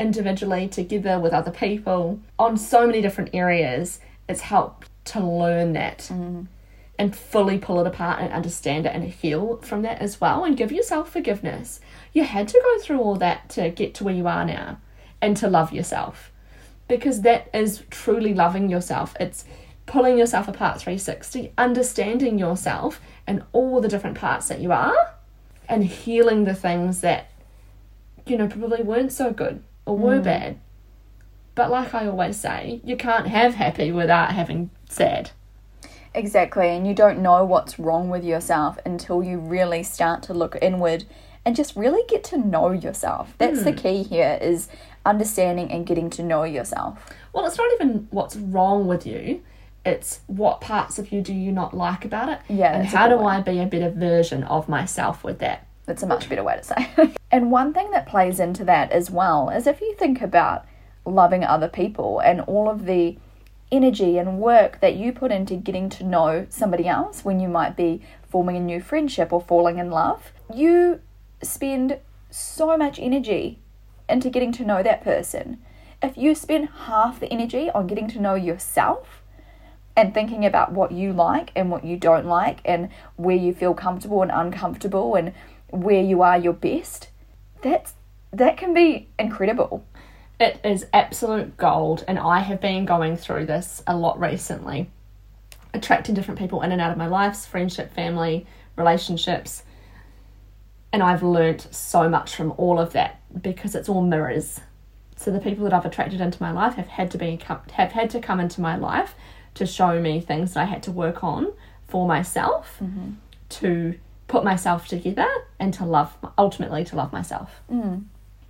individually, 0.00 0.66
together 0.68 1.18
with 1.20 1.32
other 1.32 1.50
people 1.50 2.18
on 2.38 2.56
so 2.56 2.86
many 2.86 3.00
different 3.00 3.30
areas. 3.32 4.00
It's 4.28 4.40
helped 4.40 4.88
to 5.06 5.20
learn 5.20 5.74
that 5.74 5.98
mm. 6.12 6.46
And 6.98 7.14
fully 7.14 7.58
pull 7.58 7.80
it 7.80 7.86
apart 7.86 8.20
and 8.20 8.32
understand 8.32 8.86
it 8.86 8.94
and 8.94 9.04
heal 9.04 9.56
from 9.58 9.82
that 9.82 10.00
as 10.00 10.20
well 10.20 10.44
and 10.44 10.56
give 10.56 10.70
yourself 10.70 11.10
forgiveness. 11.10 11.80
You 12.12 12.24
had 12.24 12.48
to 12.48 12.60
go 12.62 12.78
through 12.80 13.00
all 13.00 13.16
that 13.16 13.48
to 13.50 13.70
get 13.70 13.94
to 13.94 14.04
where 14.04 14.14
you 14.14 14.28
are 14.28 14.44
now 14.44 14.78
and 15.20 15.36
to 15.38 15.48
love 15.48 15.72
yourself 15.72 16.30
because 16.88 17.22
that 17.22 17.48
is 17.52 17.82
truly 17.90 18.34
loving 18.34 18.68
yourself. 18.68 19.16
It's 19.18 19.44
pulling 19.86 20.18
yourself 20.18 20.48
apart 20.48 20.80
360, 20.80 21.52
understanding 21.58 22.38
yourself 22.38 23.00
and 23.26 23.42
all 23.52 23.80
the 23.80 23.88
different 23.88 24.16
parts 24.16 24.48
that 24.48 24.60
you 24.60 24.72
are, 24.72 25.14
and 25.68 25.84
healing 25.84 26.44
the 26.44 26.54
things 26.54 27.00
that, 27.00 27.30
you 28.26 28.36
know, 28.36 28.46
probably 28.46 28.82
weren't 28.82 29.12
so 29.12 29.32
good 29.32 29.62
or 29.86 29.96
were 29.96 30.20
mm. 30.20 30.24
bad. 30.24 30.58
But 31.54 31.70
like 31.70 31.94
I 31.94 32.06
always 32.06 32.36
say, 32.36 32.80
you 32.84 32.96
can't 32.96 33.28
have 33.28 33.54
happy 33.54 33.92
without 33.92 34.32
having 34.32 34.70
sad. 34.88 35.30
Exactly, 36.14 36.68
and 36.68 36.86
you 36.86 36.94
don't 36.94 37.20
know 37.20 37.44
what's 37.44 37.78
wrong 37.78 38.08
with 38.08 38.24
yourself 38.24 38.78
until 38.86 39.22
you 39.22 39.38
really 39.38 39.82
start 39.82 40.22
to 40.24 40.34
look 40.34 40.56
inward 40.62 41.04
and 41.44 41.56
just 41.56 41.76
really 41.76 42.02
get 42.08 42.24
to 42.24 42.38
know 42.38 42.70
yourself. 42.70 43.34
That's 43.38 43.64
the 43.64 43.72
hmm. 43.72 43.78
key 43.78 44.02
here 44.02 44.38
is 44.40 44.68
understanding 45.04 45.70
and 45.70 45.86
getting 45.86 46.10
to 46.10 46.22
know 46.22 46.44
yourself. 46.44 47.12
Well, 47.32 47.46
it's 47.46 47.58
not 47.58 47.70
even 47.74 48.08
what's 48.10 48.36
wrong 48.36 48.86
with 48.86 49.06
you. 49.06 49.42
It's 49.84 50.20
what 50.26 50.60
parts 50.62 50.98
of 50.98 51.12
you 51.12 51.20
do 51.20 51.34
you 51.34 51.52
not 51.52 51.74
like 51.74 52.04
about 52.04 52.30
it? 52.30 52.38
Yeah, 52.48 52.78
And 52.78 52.86
how 52.86 53.08
do 53.08 53.18
one. 53.18 53.36
I 53.36 53.40
be 53.42 53.58
a 53.58 53.66
better 53.66 53.90
version 53.90 54.42
of 54.44 54.68
myself 54.68 55.22
with 55.22 55.40
that? 55.40 55.66
That's 55.84 56.02
a 56.02 56.06
much 56.06 56.30
better 56.30 56.42
way 56.42 56.56
to 56.56 56.62
say. 56.62 57.14
and 57.30 57.50
one 57.50 57.74
thing 57.74 57.90
that 57.90 58.06
plays 58.06 58.40
into 58.40 58.64
that 58.64 58.90
as 58.92 59.10
well 59.10 59.50
is 59.50 59.66
if 59.66 59.82
you 59.82 59.94
think 59.98 60.22
about 60.22 60.64
loving 61.04 61.44
other 61.44 61.68
people 61.68 62.20
and 62.20 62.40
all 62.42 62.70
of 62.70 62.86
the 62.86 63.18
energy 63.74 64.18
and 64.18 64.38
work 64.38 64.80
that 64.80 64.96
you 64.96 65.12
put 65.12 65.32
into 65.32 65.56
getting 65.56 65.88
to 65.90 66.04
know 66.04 66.46
somebody 66.48 66.86
else 66.86 67.24
when 67.24 67.40
you 67.40 67.48
might 67.48 67.76
be 67.76 68.02
forming 68.28 68.56
a 68.56 68.60
new 68.60 68.80
friendship 68.80 69.32
or 69.32 69.40
falling 69.40 69.78
in 69.78 69.90
love, 69.90 70.32
you 70.54 71.00
spend 71.42 71.98
so 72.30 72.76
much 72.76 72.98
energy 72.98 73.58
into 74.08 74.30
getting 74.30 74.52
to 74.52 74.64
know 74.64 74.82
that 74.82 75.02
person. 75.02 75.58
If 76.02 76.16
you 76.16 76.34
spend 76.34 76.68
half 76.86 77.20
the 77.20 77.32
energy 77.32 77.70
on 77.70 77.86
getting 77.86 78.08
to 78.08 78.20
know 78.20 78.34
yourself, 78.34 79.22
and 79.96 80.12
thinking 80.12 80.44
about 80.44 80.72
what 80.72 80.92
you 80.92 81.12
like 81.12 81.52
and 81.54 81.70
what 81.70 81.84
you 81.84 81.96
don't 81.96 82.26
like 82.26 82.60
and 82.64 82.88
where 83.16 83.36
you 83.36 83.54
feel 83.54 83.74
comfortable 83.74 84.22
and 84.22 84.30
uncomfortable 84.32 85.14
and 85.14 85.32
where 85.70 86.02
you 86.02 86.22
are 86.22 86.38
your 86.38 86.52
best 86.52 87.08
that's 87.62 87.94
that 88.32 88.56
can 88.56 88.74
be 88.74 89.08
incredible 89.18 89.84
It 90.40 90.60
is 90.64 90.86
absolute 90.92 91.56
gold, 91.56 92.04
and 92.08 92.18
I 92.18 92.40
have 92.40 92.60
been 92.60 92.84
going 92.84 93.16
through 93.16 93.46
this 93.46 93.82
a 93.86 93.96
lot 93.96 94.18
recently. 94.18 94.90
Attracting 95.72 96.14
different 96.14 96.38
people 96.38 96.62
in 96.62 96.72
and 96.72 96.80
out 96.80 96.90
of 96.90 96.98
my 96.98 97.06
lives, 97.06 97.46
friendship, 97.46 97.92
family, 97.94 98.46
relationships. 98.76 99.62
And 100.92 101.02
I've 101.02 101.22
learnt 101.22 101.68
so 101.72 102.08
much 102.08 102.34
from 102.34 102.52
all 102.56 102.78
of 102.78 102.92
that 102.92 103.20
because 103.40 103.74
it's 103.74 103.88
all 103.88 104.02
mirrors. 104.02 104.60
So 105.16 105.30
the 105.30 105.40
people 105.40 105.64
that 105.64 105.72
I've 105.72 105.86
attracted 105.86 106.20
into 106.20 106.42
my 106.42 106.52
life 106.52 106.74
have 106.74 106.88
had 106.88 107.10
to 107.12 107.18
be 107.18 107.38
have 107.72 107.92
had 107.92 108.10
to 108.10 108.20
come 108.20 108.40
into 108.40 108.60
my 108.60 108.76
life 108.76 109.14
to 109.54 109.66
show 109.66 110.00
me 110.00 110.20
things 110.20 110.54
that 110.54 110.60
I 110.60 110.64
had 110.64 110.82
to 110.84 110.92
work 110.92 111.22
on 111.22 111.52
for 111.86 112.06
myself 112.06 112.76
mm-hmm. 112.82 113.12
to 113.48 113.94
put 114.26 114.42
myself 114.42 114.88
together 114.88 115.28
and 115.60 115.72
to 115.74 115.84
love 115.84 116.16
ultimately 116.36 116.84
to 116.84 116.96
love 116.96 117.12
myself. 117.12 117.60
Mm. 117.70 118.04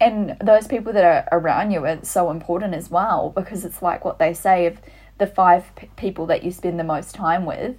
And 0.04 0.36
those 0.40 0.66
people 0.66 0.92
that 0.92 1.04
are 1.04 1.38
around 1.40 1.70
you 1.70 1.84
are 1.84 1.98
so 2.02 2.30
important 2.30 2.74
as 2.74 2.90
well 2.90 3.32
because 3.34 3.64
it's 3.64 3.80
like 3.82 4.04
what 4.04 4.18
they 4.18 4.34
say 4.34 4.66
of 4.66 4.78
the 5.18 5.26
five 5.26 5.64
p- 5.76 5.88
people 5.96 6.26
that 6.26 6.44
you 6.44 6.50
spend 6.50 6.78
the 6.78 6.84
most 6.84 7.14
time 7.14 7.44
with 7.46 7.76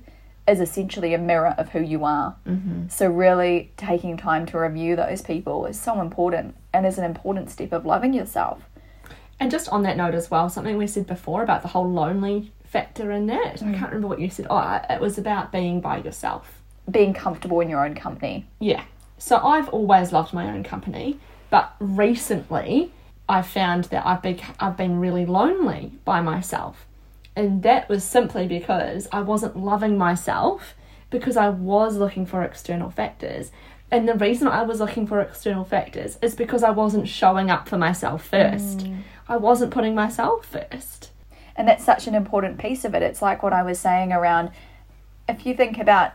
is 0.48 0.60
essentially 0.60 1.13
a 1.13 1.17
mirror 1.17 1.53
of 1.58 1.70
who 1.70 1.82
you 1.82 2.03
are 2.03 2.36
mm-hmm. 2.48 2.88
so 2.88 3.08
really 3.08 3.72
taking 3.77 4.17
time 4.17 4.46
to 4.46 4.60
review 4.60 4.96
those 4.96 5.22
people 5.22 5.65
is 5.65 5.79
so 5.79 6.01
important 6.01 6.55
and 6.74 6.86
is 6.86 6.98
an 6.98 7.05
important 7.05 7.50
step 7.50 7.72
of 7.72 7.86
loving 7.86 8.13
yourself 8.13 8.60
And 9.39 9.51
just 9.51 9.67
on 9.70 9.84
that 9.84 9.98
note 9.98 10.15
as 10.15 10.32
well, 10.32 10.50
something 10.50 10.77
we 10.77 10.88
said 10.88 11.08
before 11.08 11.44
about 11.44 11.62
the 11.62 11.67
whole 11.67 11.89
lonely 11.91 12.53
factor 12.63 13.12
in 13.12 13.25
that. 13.27 13.62
I 13.62 13.72
can't 13.74 13.91
remember 13.91 14.08
what 14.08 14.22
you 14.22 14.29
said. 14.29 14.48
Oh, 14.50 14.79
it 14.89 15.01
was 15.01 15.17
about 15.17 15.51
being 15.51 15.82
by 15.82 15.98
yourself. 15.98 16.62
being 16.89 17.13
comfortable 17.13 17.60
in 17.62 17.70
your 17.70 17.84
own 17.86 17.96
company 17.96 18.46
Yeah. 18.60 18.84
So 19.17 19.38
I've 19.38 19.70
always 19.70 20.12
loved 20.13 20.34
my 20.34 20.46
own 20.53 20.63
company, 20.63 21.20
but 21.49 21.75
recently 21.79 22.91
I 23.27 23.41
found 23.41 23.85
that 23.85 24.05
I've 24.05 24.21
been 24.21 24.39
I've 24.59 24.77
been 24.77 24.99
really 24.99 25.25
lonely 25.25 25.93
by 26.03 26.21
myself. 26.21 26.85
And 27.35 27.63
that 27.63 27.89
was 27.89 28.03
simply 28.03 28.47
because 28.47 29.07
I 29.11 29.21
wasn't 29.21 29.57
loving 29.57 29.97
myself 29.97 30.73
because 31.09 31.35
I 31.35 31.49
was 31.49 31.97
looking 31.97 32.25
for 32.25 32.43
external 32.43 32.89
factors. 32.89 33.51
And 33.91 34.07
the 34.07 34.15
reason 34.15 34.47
I 34.47 34.63
was 34.63 34.79
looking 34.79 35.05
for 35.05 35.19
external 35.19 35.65
factors 35.65 36.17
is 36.21 36.33
because 36.33 36.63
I 36.63 36.71
wasn't 36.71 37.07
showing 37.07 37.51
up 37.51 37.67
for 37.67 37.77
myself 37.77 38.25
first. 38.25 38.79
Mm. 38.79 39.01
I 39.27 39.37
wasn't 39.37 39.71
putting 39.71 39.95
myself 39.95 40.45
first. 40.45 41.11
And 41.55 41.67
that's 41.67 41.85
such 41.85 42.07
an 42.07 42.15
important 42.15 42.57
piece 42.57 42.85
of 42.85 42.95
it. 42.95 43.03
It's 43.03 43.21
like 43.21 43.43
what 43.43 43.53
I 43.53 43.63
was 43.63 43.79
saying 43.79 44.11
around 44.11 44.51
if 45.27 45.45
you 45.45 45.55
think 45.55 45.77
about 45.77 46.13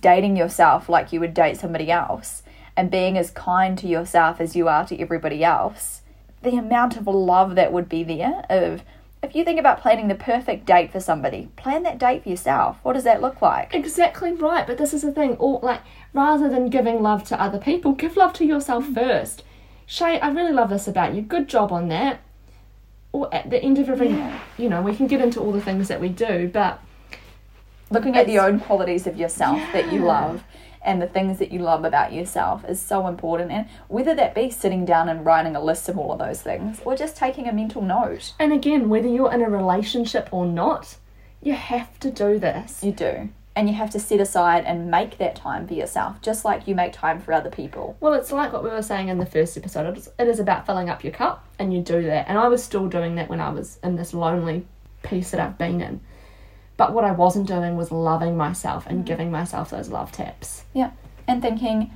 dating 0.00 0.36
yourself 0.36 0.88
like 0.88 1.12
you 1.12 1.20
would 1.20 1.34
date 1.34 1.56
somebody 1.56 1.90
else 1.90 2.42
and 2.76 2.90
being 2.90 3.16
as 3.16 3.30
kind 3.30 3.78
to 3.78 3.86
yourself 3.86 4.40
as 4.40 4.54
you 4.54 4.68
are 4.68 4.86
to 4.86 5.00
everybody 5.00 5.42
else, 5.42 6.02
the 6.42 6.56
amount 6.56 6.96
of 6.96 7.06
love 7.06 7.54
that 7.54 7.72
would 7.72 7.88
be 7.88 8.04
there 8.04 8.44
of 8.48 8.82
if 9.22 9.34
you 9.34 9.44
think 9.44 9.58
about 9.58 9.80
planning 9.80 10.08
the 10.08 10.14
perfect 10.14 10.66
date 10.66 10.92
for 10.92 11.00
somebody, 11.00 11.48
plan 11.56 11.82
that 11.82 11.98
date 11.98 12.22
for 12.22 12.28
yourself. 12.28 12.76
What 12.82 12.92
does 12.92 13.04
that 13.04 13.22
look 13.22 13.42
like? 13.42 13.74
Exactly 13.74 14.32
right, 14.32 14.66
but 14.66 14.78
this 14.78 14.92
is 14.92 15.02
the 15.02 15.10
thing. 15.10 15.34
All 15.36 15.58
like 15.62 15.80
rather 16.12 16.48
than 16.48 16.68
giving 16.68 17.02
love 17.02 17.24
to 17.24 17.40
other 17.40 17.58
people, 17.58 17.92
give 17.92 18.16
love 18.16 18.34
to 18.34 18.44
yourself 18.44 18.84
mm. 18.84 18.94
first. 18.94 19.42
Shay, 19.86 20.20
I 20.20 20.28
really 20.30 20.52
love 20.52 20.70
this 20.70 20.86
about 20.86 21.14
you. 21.14 21.22
Good 21.22 21.48
job 21.48 21.72
on 21.72 21.88
that. 21.88 22.20
Or 23.12 23.32
at 23.34 23.50
the 23.50 23.62
end 23.62 23.78
of 23.78 23.88
every, 23.88 24.10
you 24.58 24.68
know, 24.68 24.82
we 24.82 24.94
can 24.94 25.06
get 25.06 25.20
into 25.20 25.40
all 25.40 25.52
the 25.52 25.60
things 25.60 25.88
that 25.88 26.00
we 26.00 26.08
do, 26.08 26.50
but 26.52 26.80
Looking 27.88 28.16
at 28.16 28.26
the 28.26 28.40
own 28.40 28.58
qualities 28.58 29.06
of 29.06 29.16
yourself 29.16 29.60
that 29.72 29.92
you 29.92 30.00
love 30.00 30.42
and 30.86 31.02
the 31.02 31.06
things 31.06 31.38
that 31.40 31.52
you 31.52 31.58
love 31.58 31.84
about 31.84 32.12
yourself 32.12 32.64
is 32.66 32.80
so 32.80 33.08
important. 33.08 33.50
And 33.50 33.68
whether 33.88 34.14
that 34.14 34.34
be 34.34 34.48
sitting 34.48 34.84
down 34.86 35.08
and 35.08 35.26
writing 35.26 35.56
a 35.56 35.62
list 35.62 35.88
of 35.88 35.98
all 35.98 36.12
of 36.12 36.18
those 36.18 36.40
things 36.40 36.80
or 36.84 36.96
just 36.96 37.16
taking 37.16 37.48
a 37.48 37.52
mental 37.52 37.82
note, 37.82 38.32
and 38.38 38.52
again, 38.52 38.88
whether 38.88 39.08
you're 39.08 39.32
in 39.32 39.42
a 39.42 39.50
relationship 39.50 40.28
or 40.30 40.46
not, 40.46 40.96
you 41.42 41.54
have 41.54 41.98
to 42.00 42.10
do 42.10 42.38
this. 42.38 42.82
you 42.82 42.92
do. 42.92 43.28
And 43.54 43.68
you 43.68 43.74
have 43.74 43.90
to 43.90 44.00
set 44.00 44.20
aside 44.20 44.64
and 44.66 44.90
make 44.90 45.16
that 45.16 45.34
time 45.34 45.66
for 45.66 45.72
yourself, 45.72 46.20
just 46.20 46.44
like 46.44 46.68
you 46.68 46.74
make 46.74 46.92
time 46.92 47.20
for 47.20 47.32
other 47.32 47.48
people. 47.48 47.96
Well, 48.00 48.12
it's 48.12 48.30
like 48.30 48.52
what 48.52 48.62
we 48.62 48.68
were 48.68 48.82
saying 48.82 49.08
in 49.08 49.16
the 49.16 49.24
first 49.24 49.56
episode. 49.56 49.86
It 49.86 49.96
is, 49.96 50.10
it 50.18 50.28
is 50.28 50.40
about 50.40 50.66
filling 50.66 50.90
up 50.90 51.02
your 51.02 51.14
cup, 51.14 51.42
and 51.58 51.72
you 51.72 51.80
do 51.80 52.02
that. 52.02 52.28
And 52.28 52.36
I 52.36 52.48
was 52.48 52.62
still 52.62 52.86
doing 52.86 53.14
that 53.14 53.30
when 53.30 53.40
I 53.40 53.48
was 53.48 53.78
in 53.82 53.96
this 53.96 54.12
lonely 54.12 54.66
piece 55.02 55.30
that 55.30 55.40
I've 55.40 55.56
been 55.56 55.80
in. 55.80 56.00
But 56.76 56.92
what 56.92 57.04
I 57.04 57.12
wasn't 57.12 57.46
doing 57.46 57.76
was 57.76 57.90
loving 57.90 58.36
myself 58.36 58.86
and 58.86 58.98
mm-hmm. 58.98 59.06
giving 59.06 59.30
myself 59.30 59.70
those 59.70 59.88
love 59.88 60.12
tips. 60.12 60.64
Yeah. 60.74 60.90
And 61.26 61.40
thinking, 61.40 61.90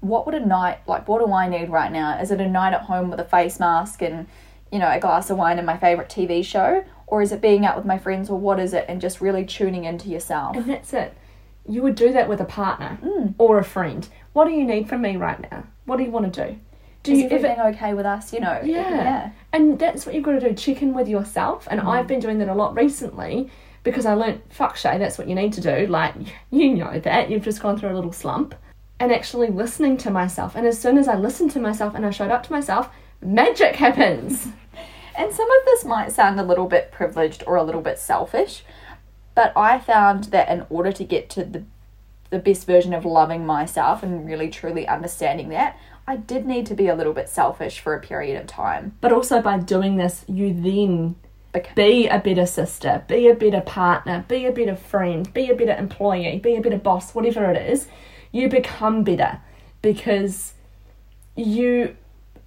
what 0.00 0.26
would 0.26 0.34
a 0.34 0.44
night 0.44 0.80
like 0.86 1.08
what 1.08 1.24
do 1.24 1.32
I 1.32 1.48
need 1.48 1.70
right 1.70 1.90
now? 1.90 2.18
Is 2.20 2.30
it 2.30 2.40
a 2.40 2.48
night 2.48 2.74
at 2.74 2.82
home 2.82 3.10
with 3.10 3.20
a 3.20 3.24
face 3.24 3.58
mask 3.58 4.02
and, 4.02 4.26
you 4.70 4.78
know, 4.78 4.90
a 4.90 5.00
glass 5.00 5.30
of 5.30 5.38
wine 5.38 5.58
and 5.58 5.66
my 5.66 5.76
favourite 5.76 6.10
TV 6.10 6.44
show? 6.44 6.84
Or 7.06 7.22
is 7.22 7.32
it 7.32 7.40
being 7.40 7.64
out 7.64 7.76
with 7.76 7.84
my 7.86 7.98
friends 7.98 8.28
or 8.28 8.38
what 8.38 8.58
is 8.58 8.74
it? 8.74 8.86
And 8.88 9.00
just 9.00 9.20
really 9.20 9.44
tuning 9.44 9.84
into 9.84 10.08
yourself. 10.08 10.56
And 10.56 10.68
that's 10.68 10.92
it. 10.92 11.16
You 11.66 11.82
would 11.82 11.94
do 11.94 12.12
that 12.12 12.28
with 12.28 12.40
a 12.40 12.44
partner 12.44 12.98
mm. 13.02 13.34
or 13.38 13.58
a 13.58 13.64
friend. 13.64 14.06
What 14.32 14.46
do 14.46 14.50
you 14.50 14.64
need 14.64 14.88
from 14.88 15.00
me 15.00 15.16
right 15.16 15.40
now? 15.50 15.64
What 15.86 15.96
do 15.96 16.02
you 16.02 16.10
want 16.10 16.32
to 16.34 16.46
do? 16.46 16.58
Do 17.04 17.12
Is 17.12 17.20
you 17.20 17.28
ever 17.28 17.68
okay 17.68 17.94
with 17.94 18.06
us? 18.06 18.32
You 18.32 18.40
know, 18.40 18.60
Yeah. 18.64 18.90
yeah. 18.90 19.30
And 19.52 19.78
that's 19.78 20.06
what 20.06 20.14
you've 20.14 20.24
got 20.24 20.32
to 20.32 20.40
do. 20.40 20.54
Check 20.54 20.82
in 20.82 20.94
with 20.94 21.06
yourself. 21.06 21.68
And 21.70 21.80
mm. 21.80 21.86
I've 21.86 22.06
been 22.06 22.20
doing 22.20 22.38
that 22.38 22.48
a 22.48 22.54
lot 22.54 22.74
recently 22.74 23.50
because 23.84 24.06
I 24.06 24.14
learnt, 24.14 24.42
fuck 24.52 24.76
Shay, 24.76 24.98
that's 24.98 25.18
what 25.18 25.28
you 25.28 25.36
need 25.36 25.52
to 25.52 25.60
do. 25.60 25.86
Like, 25.86 26.14
you 26.50 26.74
know 26.74 26.98
that. 26.98 27.30
You've 27.30 27.44
just 27.44 27.62
gone 27.62 27.78
through 27.78 27.92
a 27.92 27.94
little 27.94 28.12
slump. 28.12 28.54
And 29.00 29.12
actually 29.12 29.48
listening 29.48 29.96
to 29.98 30.10
myself. 30.10 30.54
And 30.54 30.66
as 30.66 30.80
soon 30.80 30.98
as 30.98 31.08
I 31.08 31.16
listened 31.16 31.50
to 31.52 31.60
myself 31.60 31.94
and 31.94 32.06
I 32.06 32.10
showed 32.10 32.30
up 32.30 32.44
to 32.44 32.52
myself, 32.52 32.88
magic 33.22 33.76
happens. 33.76 34.48
And 35.16 35.32
some 35.32 35.48
of 35.48 35.64
this 35.64 35.84
might 35.84 36.10
sound 36.10 36.40
a 36.40 36.42
little 36.42 36.66
bit 36.66 36.90
privileged 36.90 37.44
or 37.46 37.54
a 37.54 37.62
little 37.62 37.80
bit 37.80 38.00
selfish, 38.00 38.64
but 39.36 39.52
I 39.54 39.78
found 39.78 40.24
that 40.24 40.48
in 40.48 40.66
order 40.68 40.90
to 40.90 41.04
get 41.04 41.30
to 41.30 41.44
the 41.44 41.64
the 42.30 42.38
best 42.40 42.66
version 42.66 42.92
of 42.92 43.04
loving 43.04 43.46
myself 43.46 44.02
and 44.02 44.26
really 44.26 44.50
truly 44.50 44.88
understanding 44.88 45.50
that, 45.50 45.78
I 46.06 46.16
did 46.16 46.46
need 46.46 46.66
to 46.66 46.74
be 46.74 46.88
a 46.88 46.94
little 46.94 47.12
bit 47.12 47.28
selfish 47.28 47.78
for 47.78 47.94
a 47.94 48.00
period 48.00 48.40
of 48.40 48.48
time. 48.48 48.96
But 49.00 49.12
also 49.12 49.40
by 49.40 49.58
doing 49.58 49.96
this, 49.96 50.24
you 50.26 50.52
then 50.52 51.14
be 51.74 52.08
a 52.08 52.18
better 52.18 52.46
sister, 52.46 53.04
be 53.06 53.28
a 53.28 53.34
better 53.34 53.60
partner, 53.60 54.24
be 54.28 54.46
a 54.46 54.52
better 54.52 54.76
friend, 54.76 55.32
be 55.32 55.50
a 55.50 55.54
better 55.54 55.74
employee, 55.74 56.38
be 56.38 56.56
a 56.56 56.60
better 56.60 56.78
boss, 56.78 57.14
whatever 57.14 57.50
it 57.50 57.70
is, 57.70 57.88
you 58.32 58.48
become 58.48 59.04
better 59.04 59.40
because 59.82 60.54
you 61.36 61.96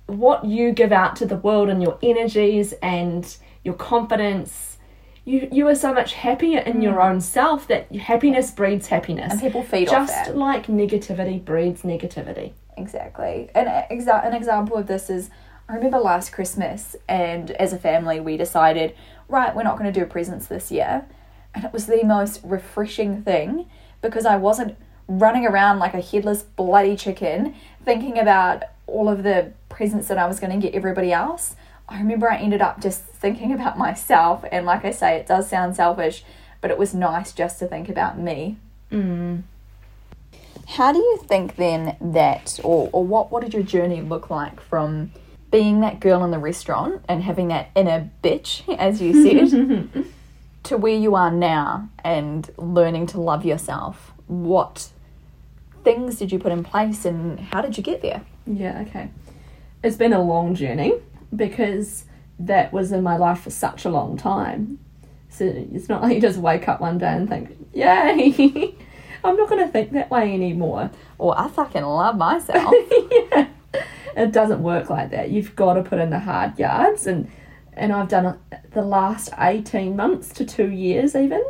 what 0.07 0.45
you 0.45 0.71
give 0.71 0.91
out 0.91 1.15
to 1.17 1.25
the 1.25 1.35
world 1.37 1.69
and 1.69 1.81
your 1.81 1.97
energies 2.01 2.73
and 2.81 3.37
your 3.63 3.73
confidence 3.73 4.77
you 5.25 5.49
you 5.51 5.67
are 5.67 5.75
so 5.75 5.93
much 5.93 6.13
happier 6.13 6.59
in 6.59 6.81
your 6.81 6.93
hmm. 6.93 7.01
own 7.01 7.21
self 7.21 7.67
that 7.67 7.93
happiness 7.93 8.49
breeds 8.51 8.87
happiness 8.87 9.33
And 9.33 9.41
people 9.41 9.63
feed 9.63 9.89
off 9.89 10.07
just 10.07 10.13
that. 10.13 10.37
like 10.37 10.67
negativity 10.67 11.43
breeds 11.43 11.81
negativity 11.81 12.53
Exactly. 12.77 13.49
And 13.55 13.67
exa- 13.67 14.25
an 14.25 14.33
example 14.33 14.77
of 14.77 14.87
this 14.87 15.09
is 15.09 15.29
I 15.69 15.75
remember 15.75 15.99
last 15.99 16.31
Christmas, 16.31 16.95
and 17.09 17.51
as 17.51 17.73
a 17.73 17.77
family, 17.77 18.21
we 18.21 18.37
decided, 18.37 18.95
right, 19.27 19.53
we're 19.53 19.63
not 19.63 19.77
going 19.77 19.91
to 19.91 19.99
do 19.99 20.05
presents 20.05 20.47
this 20.47 20.71
year. 20.71 21.05
And 21.53 21.65
it 21.65 21.73
was 21.73 21.87
the 21.87 22.03
most 22.03 22.39
refreshing 22.43 23.21
thing 23.23 23.69
because 24.01 24.25
I 24.25 24.37
wasn't 24.37 24.77
running 25.07 25.45
around 25.45 25.79
like 25.79 25.93
a 25.93 26.01
headless 26.01 26.43
bloody 26.43 26.95
chicken 26.95 27.55
thinking 27.83 28.17
about 28.17 28.63
all 28.85 29.09
of 29.09 29.23
the 29.23 29.51
presents 29.69 30.07
that 30.07 30.17
I 30.17 30.27
was 30.27 30.39
going 30.39 30.57
to 30.57 30.65
get 30.65 30.75
everybody 30.75 31.11
else. 31.11 31.55
I 31.89 31.99
remember 31.99 32.31
I 32.31 32.37
ended 32.37 32.61
up 32.61 32.81
just 32.81 33.01
thinking 33.03 33.51
about 33.51 33.77
myself. 33.87 34.45
And 34.51 34.65
like 34.65 34.85
I 34.85 34.91
say, 34.91 35.17
it 35.17 35.27
does 35.27 35.49
sound 35.49 35.75
selfish, 35.75 36.23
but 36.61 36.71
it 36.71 36.77
was 36.77 36.93
nice 36.93 37.33
just 37.33 37.59
to 37.59 37.67
think 37.67 37.89
about 37.89 38.17
me. 38.17 38.57
Mm. 38.91 39.43
How 40.67 40.91
do 40.91 40.99
you 40.99 41.17
think 41.25 41.55
then 41.55 41.97
that, 41.99 42.59
or, 42.63 42.89
or 42.91 43.03
what, 43.03 43.31
what 43.31 43.43
did 43.43 43.53
your 43.53 43.63
journey 43.63 44.01
look 44.01 44.29
like 44.29 44.59
from 44.59 45.11
being 45.51 45.81
that 45.81 45.99
girl 45.99 46.23
in 46.23 46.31
the 46.31 46.39
restaurant 46.39 47.03
and 47.07 47.23
having 47.23 47.47
that 47.49 47.69
inner 47.75 48.09
bitch, 48.23 48.63
as 48.77 49.01
you 49.01 49.23
said, 49.23 50.05
to 50.63 50.77
where 50.77 50.95
you 50.95 51.15
are 51.15 51.31
now 51.31 51.89
and 52.03 52.49
learning 52.57 53.07
to 53.07 53.21
love 53.21 53.45
yourself? 53.45 54.13
What 54.27 54.89
things 55.83 56.19
did 56.19 56.31
you 56.31 56.39
put 56.39 56.51
in 56.51 56.63
place 56.63 57.05
and 57.05 57.39
how 57.39 57.61
did 57.61 57.77
you 57.77 57.83
get 57.83 58.01
there? 58.01 58.21
Yeah, 58.45 58.83
okay. 58.87 59.09
It's 59.83 59.95
been 59.95 60.13
a 60.13 60.21
long 60.21 60.55
journey 60.55 60.93
because 61.35 62.05
that 62.39 62.73
was 62.73 62.91
in 62.91 63.03
my 63.03 63.17
life 63.17 63.41
for 63.41 63.49
such 63.49 63.85
a 63.85 63.89
long 63.89 64.17
time. 64.17 64.79
So 65.29 65.45
it's 65.45 65.87
not 65.87 66.01
like 66.01 66.15
you 66.15 66.21
just 66.21 66.39
wake 66.39 66.67
up 66.67 66.81
one 66.81 66.97
day 66.97 67.13
and 67.13 67.29
think, 67.29 67.55
yay, 67.73 68.75
I'm 69.23 69.35
not 69.35 69.49
going 69.49 69.65
to 69.65 69.71
think 69.71 69.91
that 69.91 70.09
way 70.09 70.33
anymore. 70.33 70.91
Or 71.17 71.39
I 71.39 71.47
fucking 71.47 71.83
love 71.83 72.17
myself. 72.17 72.73
yeah. 73.11 73.47
It 74.17 74.31
doesn't 74.31 74.63
work 74.63 74.89
like 74.89 75.11
that. 75.11 75.29
You've 75.29 75.55
got 75.55 75.75
to 75.75 75.83
put 75.83 75.99
in 75.99 76.09
the 76.09 76.19
hard 76.19 76.57
yards 76.59 77.05
and 77.05 77.29
and 77.73 77.93
I've 77.93 78.09
done 78.09 78.39
the 78.71 78.81
last 78.81 79.29
18 79.37 79.95
months 79.95 80.29
to 80.29 80.43
2 80.43 80.71
years 80.71 81.15
even. 81.15 81.43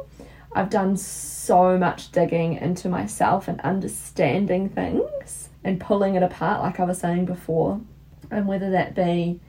I've 0.54 0.70
done 0.70 0.98
so 0.98 1.78
much 1.78 2.12
digging 2.12 2.56
into 2.56 2.90
myself 2.90 3.48
and 3.48 3.62
understanding 3.62 4.68
things 4.68 5.48
and 5.64 5.80
pulling 5.80 6.16
it 6.16 6.24
apart 6.24 6.62
like 6.62 6.82
I 6.82 6.84
was 6.84 7.00
saying 7.00 7.26
before. 7.26 7.80
And 8.30 8.46
whether 8.46 8.70
that 8.72 8.94
be 8.94 9.40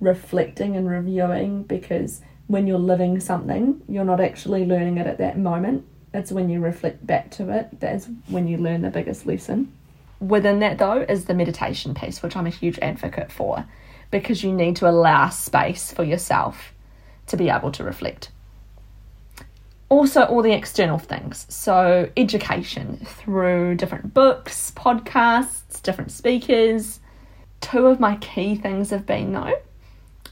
reflecting 0.00 0.76
and 0.76 0.86
reviewing 0.86 1.62
because 1.62 2.20
when 2.46 2.66
you're 2.66 2.78
living 2.78 3.18
something, 3.20 3.80
you're 3.88 4.04
not 4.04 4.20
actually 4.20 4.66
learning 4.66 4.98
it 4.98 5.06
at 5.06 5.16
that 5.18 5.38
moment. 5.38 5.86
It's 6.12 6.32
when 6.32 6.50
you 6.50 6.60
reflect 6.60 7.06
back 7.06 7.30
to 7.32 7.50
it 7.50 7.80
that's 7.80 8.08
when 8.28 8.46
you 8.46 8.58
learn 8.58 8.82
the 8.82 8.90
biggest 8.90 9.24
lesson. 9.24 9.72
Within 10.20 10.58
that, 10.60 10.78
though, 10.78 11.02
is 11.02 11.26
the 11.26 11.34
meditation 11.34 11.94
piece, 11.94 12.22
which 12.22 12.36
I'm 12.36 12.46
a 12.46 12.50
huge 12.50 12.78
advocate 12.80 13.30
for 13.30 13.66
because 14.10 14.42
you 14.42 14.52
need 14.52 14.76
to 14.76 14.88
allow 14.88 15.28
space 15.28 15.92
for 15.92 16.02
yourself 16.02 16.72
to 17.26 17.36
be 17.36 17.50
able 17.50 17.70
to 17.72 17.84
reflect. 17.84 18.30
Also, 19.90 20.22
all 20.24 20.42
the 20.42 20.52
external 20.52 20.98
things. 20.98 21.46
So, 21.48 22.10
education 22.16 22.98
through 23.04 23.76
different 23.76 24.12
books, 24.12 24.72
podcasts, 24.76 25.82
different 25.82 26.10
speakers. 26.10 27.00
Two 27.60 27.86
of 27.86 28.00
my 28.00 28.16
key 28.16 28.54
things 28.54 28.90
have 28.90 29.06
been, 29.06 29.32
though, 29.32 29.54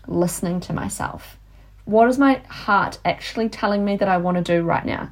listening 0.06 0.60
to 0.60 0.72
myself. 0.72 1.38
What 1.84 2.08
is 2.08 2.18
my 2.18 2.42
heart 2.48 2.98
actually 3.04 3.48
telling 3.48 3.84
me 3.84 3.96
that 3.96 4.08
I 4.08 4.18
want 4.18 4.36
to 4.36 4.42
do 4.42 4.62
right 4.62 4.84
now? 4.84 5.10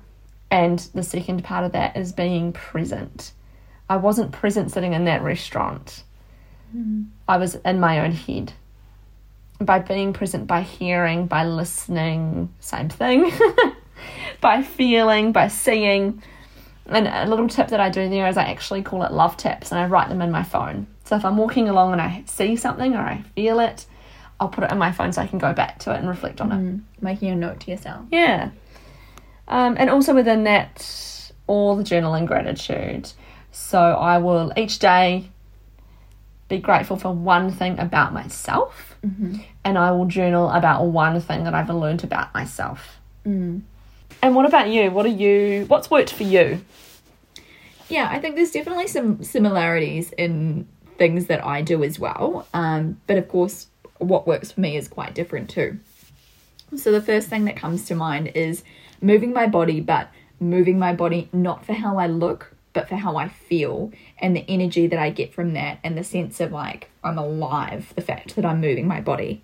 And 0.50 0.78
the 0.94 1.02
second 1.02 1.42
part 1.42 1.64
of 1.64 1.72
that 1.72 1.96
is 1.96 2.12
being 2.12 2.52
present. 2.52 3.32
I 3.88 3.96
wasn't 3.96 4.32
present 4.32 4.70
sitting 4.70 4.92
in 4.92 5.04
that 5.04 5.22
restaurant. 5.22 6.02
Mm. 6.74 7.08
I 7.28 7.36
was 7.36 7.56
in 7.56 7.80
my 7.80 8.00
own 8.00 8.12
head. 8.12 8.52
By 9.60 9.78
being 9.78 10.12
present, 10.12 10.46
by 10.46 10.62
hearing, 10.62 11.26
by 11.26 11.44
listening, 11.44 12.52
same 12.60 12.88
thing. 12.88 13.32
by 14.40 14.62
feeling, 14.62 15.32
by 15.32 15.48
seeing. 15.48 16.22
And 16.86 17.06
a 17.06 17.26
little 17.26 17.48
tip 17.48 17.68
that 17.68 17.80
I 17.80 17.88
do 17.88 18.08
there 18.08 18.28
is 18.28 18.36
I 18.36 18.44
actually 18.44 18.82
call 18.82 19.04
it 19.04 19.12
love 19.12 19.36
taps 19.36 19.70
and 19.70 19.80
I 19.80 19.86
write 19.86 20.08
them 20.08 20.20
in 20.20 20.30
my 20.30 20.42
phone. 20.42 20.86
So 21.04 21.16
if 21.16 21.24
I'm 21.24 21.36
walking 21.36 21.68
along 21.68 21.92
and 21.92 22.00
I 22.00 22.24
see 22.26 22.56
something 22.56 22.94
or 22.94 23.00
I 23.00 23.22
feel 23.34 23.60
it, 23.60 23.86
I'll 24.40 24.48
put 24.48 24.64
it 24.64 24.72
in 24.72 24.78
my 24.78 24.92
phone 24.92 25.12
so 25.12 25.22
I 25.22 25.26
can 25.26 25.38
go 25.38 25.52
back 25.52 25.78
to 25.80 25.94
it 25.94 25.98
and 25.98 26.08
reflect 26.08 26.40
on 26.40 26.50
mm, 26.50 26.78
it. 26.78 27.02
Making 27.02 27.30
a 27.30 27.36
note 27.36 27.60
to 27.60 27.70
yourself. 27.70 28.06
Yeah. 28.10 28.50
Um, 29.46 29.76
and 29.78 29.90
also 29.90 30.14
within 30.14 30.44
that, 30.44 31.32
all 31.46 31.76
the 31.76 31.84
journaling 31.84 32.26
gratitude. 32.26 33.12
So 33.54 33.78
I 33.78 34.18
will 34.18 34.52
each 34.56 34.80
day 34.80 35.30
be 36.48 36.58
grateful 36.58 36.96
for 36.96 37.12
one 37.12 37.52
thing 37.52 37.78
about 37.78 38.12
myself, 38.12 38.96
mm-hmm. 39.06 39.36
and 39.64 39.78
I 39.78 39.92
will 39.92 40.06
journal 40.06 40.50
about 40.50 40.86
one 40.86 41.20
thing 41.20 41.44
that 41.44 41.54
I've 41.54 41.70
learned 41.70 42.02
about 42.02 42.34
myself. 42.34 43.00
Mm. 43.24 43.62
And 44.20 44.34
what 44.34 44.44
about 44.44 44.70
you? 44.70 44.90
What 44.90 45.06
are 45.06 45.16
you? 45.24 45.66
What's 45.68 45.88
worked 45.88 46.12
for 46.12 46.24
you? 46.24 46.64
Yeah, 47.88 48.08
I 48.10 48.18
think 48.18 48.34
there's 48.34 48.50
definitely 48.50 48.88
some 48.88 49.22
similarities 49.22 50.10
in 50.18 50.66
things 50.98 51.26
that 51.26 51.44
I 51.44 51.62
do 51.62 51.84
as 51.84 51.96
well. 51.96 52.48
Um, 52.52 53.00
but 53.06 53.18
of 53.18 53.28
course, 53.28 53.68
what 53.98 54.26
works 54.26 54.50
for 54.50 54.60
me 54.60 54.76
is 54.76 54.88
quite 54.88 55.14
different 55.14 55.48
too. 55.48 55.78
So 56.76 56.90
the 56.90 57.00
first 57.00 57.28
thing 57.28 57.44
that 57.44 57.56
comes 57.56 57.84
to 57.84 57.94
mind 57.94 58.32
is 58.34 58.64
moving 59.00 59.32
my 59.32 59.46
body, 59.46 59.80
but 59.80 60.10
moving 60.40 60.76
my 60.76 60.92
body 60.92 61.28
not 61.32 61.64
for 61.64 61.72
how 61.72 61.98
I 61.98 62.08
look, 62.08 62.53
but 62.74 62.88
for 62.88 62.96
how 62.96 63.16
I 63.16 63.28
feel 63.28 63.92
and 64.18 64.36
the 64.36 64.44
energy 64.46 64.86
that 64.86 64.98
I 64.98 65.08
get 65.08 65.32
from 65.32 65.54
that 65.54 65.78
and 65.82 65.96
the 65.96 66.04
sense 66.04 66.40
of 66.40 66.52
like 66.52 66.90
I'm 67.02 67.16
alive, 67.16 67.94
the 67.96 68.02
fact 68.02 68.36
that 68.36 68.44
I'm 68.44 68.60
moving 68.60 68.86
my 68.86 69.00
body. 69.00 69.42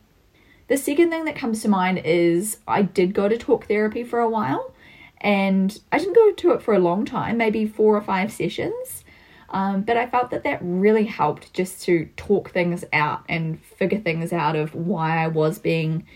The 0.68 0.76
second 0.76 1.10
thing 1.10 1.24
that 1.24 1.36
comes 1.36 1.62
to 1.62 1.68
mind 1.68 2.02
is 2.04 2.58
I 2.68 2.82
did 2.82 3.14
go 3.14 3.28
to 3.28 3.38
talk 3.38 3.66
therapy 3.66 4.04
for 4.04 4.18
a 4.18 4.28
while 4.28 4.74
and 5.20 5.80
I 5.90 5.98
didn't 5.98 6.14
go 6.14 6.32
to 6.32 6.52
it 6.52 6.62
for 6.62 6.74
a 6.74 6.78
long 6.78 7.04
time, 7.04 7.38
maybe 7.38 7.66
four 7.66 7.96
or 7.96 8.02
five 8.02 8.32
sessions. 8.32 9.04
Um, 9.48 9.82
but 9.82 9.96
I 9.96 10.06
felt 10.06 10.30
that 10.30 10.44
that 10.44 10.60
really 10.62 11.04
helped 11.04 11.52
just 11.54 11.82
to 11.84 12.08
talk 12.16 12.52
things 12.52 12.84
out 12.92 13.24
and 13.28 13.60
figure 13.62 13.98
things 13.98 14.32
out 14.32 14.54
of 14.54 14.74
why 14.74 15.22
I 15.24 15.26
was 15.26 15.58
being 15.58 16.06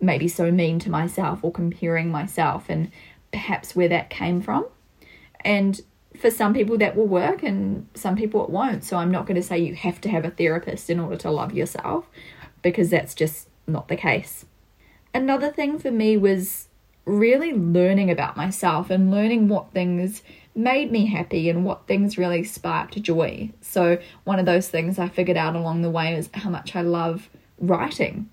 maybe 0.00 0.28
so 0.28 0.50
mean 0.50 0.78
to 0.80 0.90
myself 0.90 1.40
or 1.42 1.50
comparing 1.50 2.10
myself 2.10 2.66
and 2.68 2.90
perhaps 3.32 3.74
where 3.74 3.88
that 3.88 4.10
came 4.10 4.40
from. 4.40 4.66
And 5.40 5.80
for 6.24 6.30
some 6.30 6.54
people 6.54 6.78
that 6.78 6.96
will 6.96 7.06
work 7.06 7.42
and 7.42 7.86
some 7.92 8.16
people 8.16 8.42
it 8.44 8.48
won't. 8.48 8.82
So 8.82 8.96
I'm 8.96 9.10
not 9.10 9.26
going 9.26 9.36
to 9.36 9.42
say 9.42 9.58
you 9.58 9.74
have 9.74 10.00
to 10.00 10.08
have 10.08 10.24
a 10.24 10.30
therapist 10.30 10.88
in 10.88 10.98
order 10.98 11.16
to 11.16 11.30
love 11.30 11.52
yourself 11.52 12.08
because 12.62 12.88
that's 12.88 13.14
just 13.14 13.46
not 13.66 13.88
the 13.88 13.96
case. 13.96 14.46
Another 15.12 15.52
thing 15.52 15.78
for 15.78 15.90
me 15.90 16.16
was 16.16 16.68
really 17.04 17.52
learning 17.52 18.10
about 18.10 18.38
myself 18.38 18.88
and 18.88 19.10
learning 19.10 19.48
what 19.48 19.72
things 19.72 20.22
made 20.54 20.90
me 20.90 21.04
happy 21.04 21.50
and 21.50 21.66
what 21.66 21.86
things 21.86 22.16
really 22.16 22.42
sparked 22.42 23.02
joy. 23.02 23.50
So, 23.60 23.98
one 24.24 24.38
of 24.38 24.46
those 24.46 24.70
things 24.70 24.98
I 24.98 25.10
figured 25.10 25.36
out 25.36 25.54
along 25.54 25.82
the 25.82 25.90
way 25.90 26.14
is 26.14 26.30
how 26.32 26.48
much 26.48 26.74
I 26.74 26.80
love 26.80 27.28
writing 27.58 28.30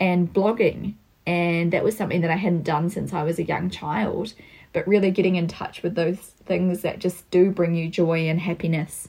and 0.00 0.32
blogging. 0.34 0.94
And 1.24 1.72
that 1.72 1.84
was 1.84 1.96
something 1.96 2.22
that 2.22 2.32
I 2.32 2.36
hadn't 2.36 2.64
done 2.64 2.90
since 2.90 3.12
I 3.12 3.22
was 3.22 3.38
a 3.38 3.44
young 3.44 3.70
child. 3.70 4.34
But 4.72 4.88
really 4.88 5.12
getting 5.12 5.36
in 5.36 5.46
touch 5.46 5.84
with 5.84 5.94
those 5.94 6.31
things 6.44 6.82
that 6.82 6.98
just 6.98 7.28
do 7.30 7.50
bring 7.50 7.74
you 7.74 7.88
joy 7.88 8.28
and 8.28 8.40
happiness 8.40 9.08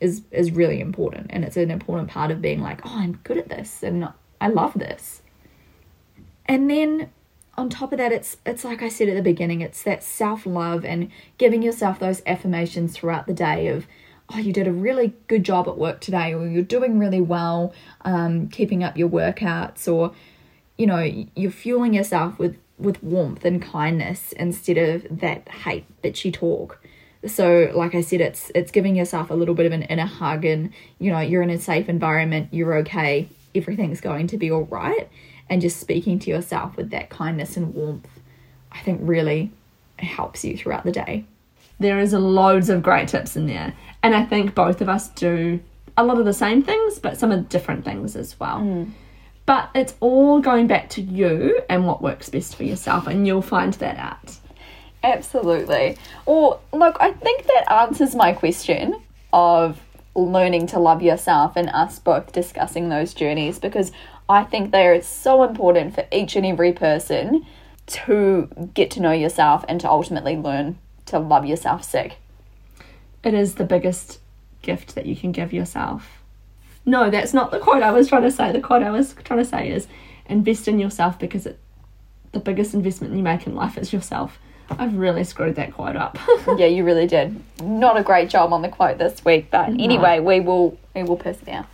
is 0.00 0.22
is 0.30 0.50
really 0.50 0.80
important. 0.80 1.28
And 1.30 1.44
it's 1.44 1.56
an 1.56 1.70
important 1.70 2.10
part 2.10 2.30
of 2.30 2.42
being 2.42 2.60
like, 2.60 2.84
oh, 2.84 2.98
I'm 2.98 3.20
good 3.24 3.38
at 3.38 3.48
this 3.48 3.82
and 3.82 4.08
I 4.40 4.48
love 4.48 4.74
this. 4.74 5.22
And 6.46 6.70
then 6.70 7.10
on 7.56 7.70
top 7.70 7.92
of 7.92 7.98
that 7.98 8.12
it's 8.12 8.36
it's 8.44 8.64
like 8.64 8.82
I 8.82 8.88
said 8.88 9.08
at 9.08 9.14
the 9.14 9.22
beginning, 9.22 9.60
it's 9.60 9.82
that 9.84 10.02
self-love 10.02 10.84
and 10.84 11.10
giving 11.38 11.62
yourself 11.62 11.98
those 11.98 12.22
affirmations 12.26 12.96
throughout 12.96 13.26
the 13.26 13.34
day 13.34 13.68
of 13.68 13.86
oh 14.34 14.38
you 14.38 14.52
did 14.52 14.66
a 14.66 14.72
really 14.72 15.14
good 15.28 15.44
job 15.44 15.68
at 15.68 15.78
work 15.78 16.00
today 16.00 16.34
or 16.34 16.46
you're 16.46 16.62
doing 16.62 16.98
really 16.98 17.20
well 17.20 17.72
um, 18.04 18.48
keeping 18.48 18.82
up 18.82 18.96
your 18.96 19.08
workouts 19.08 19.90
or 19.92 20.12
you 20.76 20.86
know 20.86 20.98
you're 21.34 21.50
fueling 21.50 21.94
yourself 21.94 22.38
with 22.38 22.56
with 22.78 23.02
warmth 23.02 23.44
and 23.44 23.62
kindness 23.62 24.32
instead 24.32 24.76
of 24.76 25.06
that 25.10 25.48
hate 25.48 25.84
bitchy 26.02 26.32
talk 26.32 26.80
so 27.26 27.70
like 27.74 27.94
i 27.94 28.00
said 28.00 28.20
it's 28.20 28.50
it's 28.54 28.70
giving 28.70 28.94
yourself 28.94 29.30
a 29.30 29.34
little 29.34 29.54
bit 29.54 29.66
of 29.66 29.72
an 29.72 29.82
inner 29.84 30.06
hug 30.06 30.44
and 30.44 30.70
you 30.98 31.10
know 31.10 31.20
you're 31.20 31.42
in 31.42 31.50
a 31.50 31.58
safe 31.58 31.88
environment 31.88 32.48
you're 32.52 32.74
okay 32.74 33.28
everything's 33.54 34.00
going 34.00 34.26
to 34.26 34.36
be 34.36 34.50
all 34.50 34.64
right 34.64 35.08
and 35.48 35.60
just 35.60 35.78
speaking 35.78 36.18
to 36.20 36.30
yourself 36.30 36.76
with 36.76 36.90
that 36.90 37.10
kindness 37.10 37.56
and 37.56 37.74
warmth, 37.74 38.08
I 38.72 38.80
think 38.80 39.00
really 39.02 39.52
helps 39.98 40.44
you 40.44 40.56
throughout 40.56 40.84
the 40.84 40.92
day. 40.92 41.24
There 41.78 41.98
is 41.98 42.12
loads 42.12 42.68
of 42.68 42.82
great 42.82 43.08
tips 43.08 43.36
in 43.36 43.46
there. 43.46 43.74
And 44.02 44.14
I 44.14 44.24
think 44.24 44.54
both 44.54 44.80
of 44.80 44.88
us 44.88 45.08
do 45.10 45.60
a 45.96 46.04
lot 46.04 46.18
of 46.18 46.24
the 46.24 46.32
same 46.32 46.62
things, 46.62 46.98
but 46.98 47.18
some 47.18 47.30
of 47.30 47.48
different 47.48 47.84
things 47.84 48.16
as 48.16 48.38
well. 48.40 48.58
Mm. 48.58 48.90
But 49.46 49.70
it's 49.74 49.94
all 50.00 50.40
going 50.40 50.66
back 50.66 50.90
to 50.90 51.00
you 51.00 51.60
and 51.70 51.86
what 51.86 52.02
works 52.02 52.28
best 52.28 52.56
for 52.56 52.64
yourself, 52.64 53.06
and 53.06 53.26
you'll 53.26 53.42
find 53.42 53.72
that 53.74 53.96
out. 53.96 54.36
Absolutely. 55.04 55.96
Or, 56.26 56.58
look, 56.72 56.96
I 56.98 57.12
think 57.12 57.46
that 57.46 57.72
answers 57.72 58.16
my 58.16 58.32
question 58.32 59.00
of 59.32 59.80
learning 60.16 60.66
to 60.66 60.80
love 60.80 61.02
yourself 61.02 61.52
and 61.56 61.68
us 61.70 61.98
both 61.98 62.32
discussing 62.32 62.88
those 62.88 63.14
journeys 63.14 63.58
because 63.58 63.92
I 64.28 64.42
think 64.42 64.72
they 64.72 64.86
are 64.88 65.00
so 65.02 65.44
important 65.44 65.94
for 65.94 66.06
each 66.10 66.34
and 66.34 66.44
every 66.44 66.72
person 66.72 67.46
to 67.86 68.48
get 68.74 68.90
to 68.92 69.00
know 69.00 69.12
yourself 69.12 69.64
and 69.68 69.80
to 69.80 69.88
ultimately 69.88 70.36
learn 70.36 70.78
to 71.06 71.18
love 71.18 71.46
yourself 71.46 71.84
sick. 71.84 72.16
It 73.22 73.34
is 73.34 73.54
the 73.54 73.64
biggest 73.64 74.18
gift 74.62 74.94
that 74.96 75.06
you 75.06 75.14
can 75.14 75.30
give 75.30 75.52
yourself. 75.52 76.22
No, 76.86 77.10
that's 77.10 77.34
not 77.34 77.50
the 77.50 77.58
quote 77.58 77.82
I 77.82 77.90
was 77.90 78.08
trying 78.08 78.22
to 78.22 78.30
say. 78.30 78.52
The 78.52 78.60
quote 78.60 78.82
I 78.82 78.90
was 78.90 79.14
trying 79.24 79.40
to 79.40 79.44
say 79.44 79.68
is 79.68 79.88
invest 80.26 80.68
in 80.68 80.78
yourself 80.78 81.18
because 81.18 81.44
it, 81.44 81.58
the 82.32 82.38
biggest 82.38 82.74
investment 82.74 83.14
you 83.14 83.22
make 83.22 83.46
in 83.46 83.54
life 83.54 83.76
is 83.76 83.92
yourself. 83.92 84.38
I've 84.70 84.96
really 84.96 85.24
screwed 85.24 85.56
that 85.56 85.74
quote 85.74 85.96
up. 85.96 86.18
yeah, 86.56 86.66
you 86.66 86.84
really 86.84 87.06
did. 87.06 87.40
Not 87.60 87.96
a 87.96 88.02
great 88.02 88.28
job 88.28 88.52
on 88.52 88.62
the 88.62 88.68
quote 88.68 88.98
this 88.98 89.24
week, 89.24 89.50
but 89.50 89.68
no. 89.68 89.84
anyway, 89.84 90.20
we 90.20 90.40
will 90.40 90.78
we 90.94 91.02
will 91.02 91.16
persevere. 91.16 91.66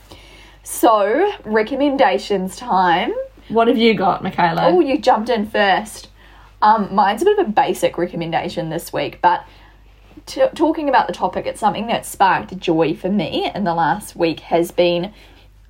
So, 0.63 1.33
recommendations 1.45 2.57
time. 2.57 3.13
What 3.49 3.69
have 3.69 3.77
you 3.77 3.95
got, 3.95 4.23
Michaela? 4.23 4.63
Oh, 4.67 4.81
you 4.81 4.99
jumped 4.99 5.29
in 5.29 5.47
first. 5.47 6.09
Um, 6.61 6.95
mine's 6.95 7.23
a 7.23 7.25
bit 7.25 7.39
of 7.39 7.49
a 7.49 7.51
basic 7.51 7.99
recommendation 7.99 8.71
this 8.71 8.93
week, 8.93 9.19
but 9.21 9.45
t- 10.27 10.47
talking 10.55 10.89
about 10.89 11.07
the 11.07 11.13
topic, 11.13 11.47
it's 11.47 11.61
something 11.61 11.87
that 11.89 12.07
sparked 12.07 12.57
joy 12.59 12.95
for 12.95 13.09
me 13.09 13.51
in 13.55 13.65
the 13.65 13.75
last 13.75 14.17
week 14.17 14.41
has 14.41 14.71
been 14.71 15.13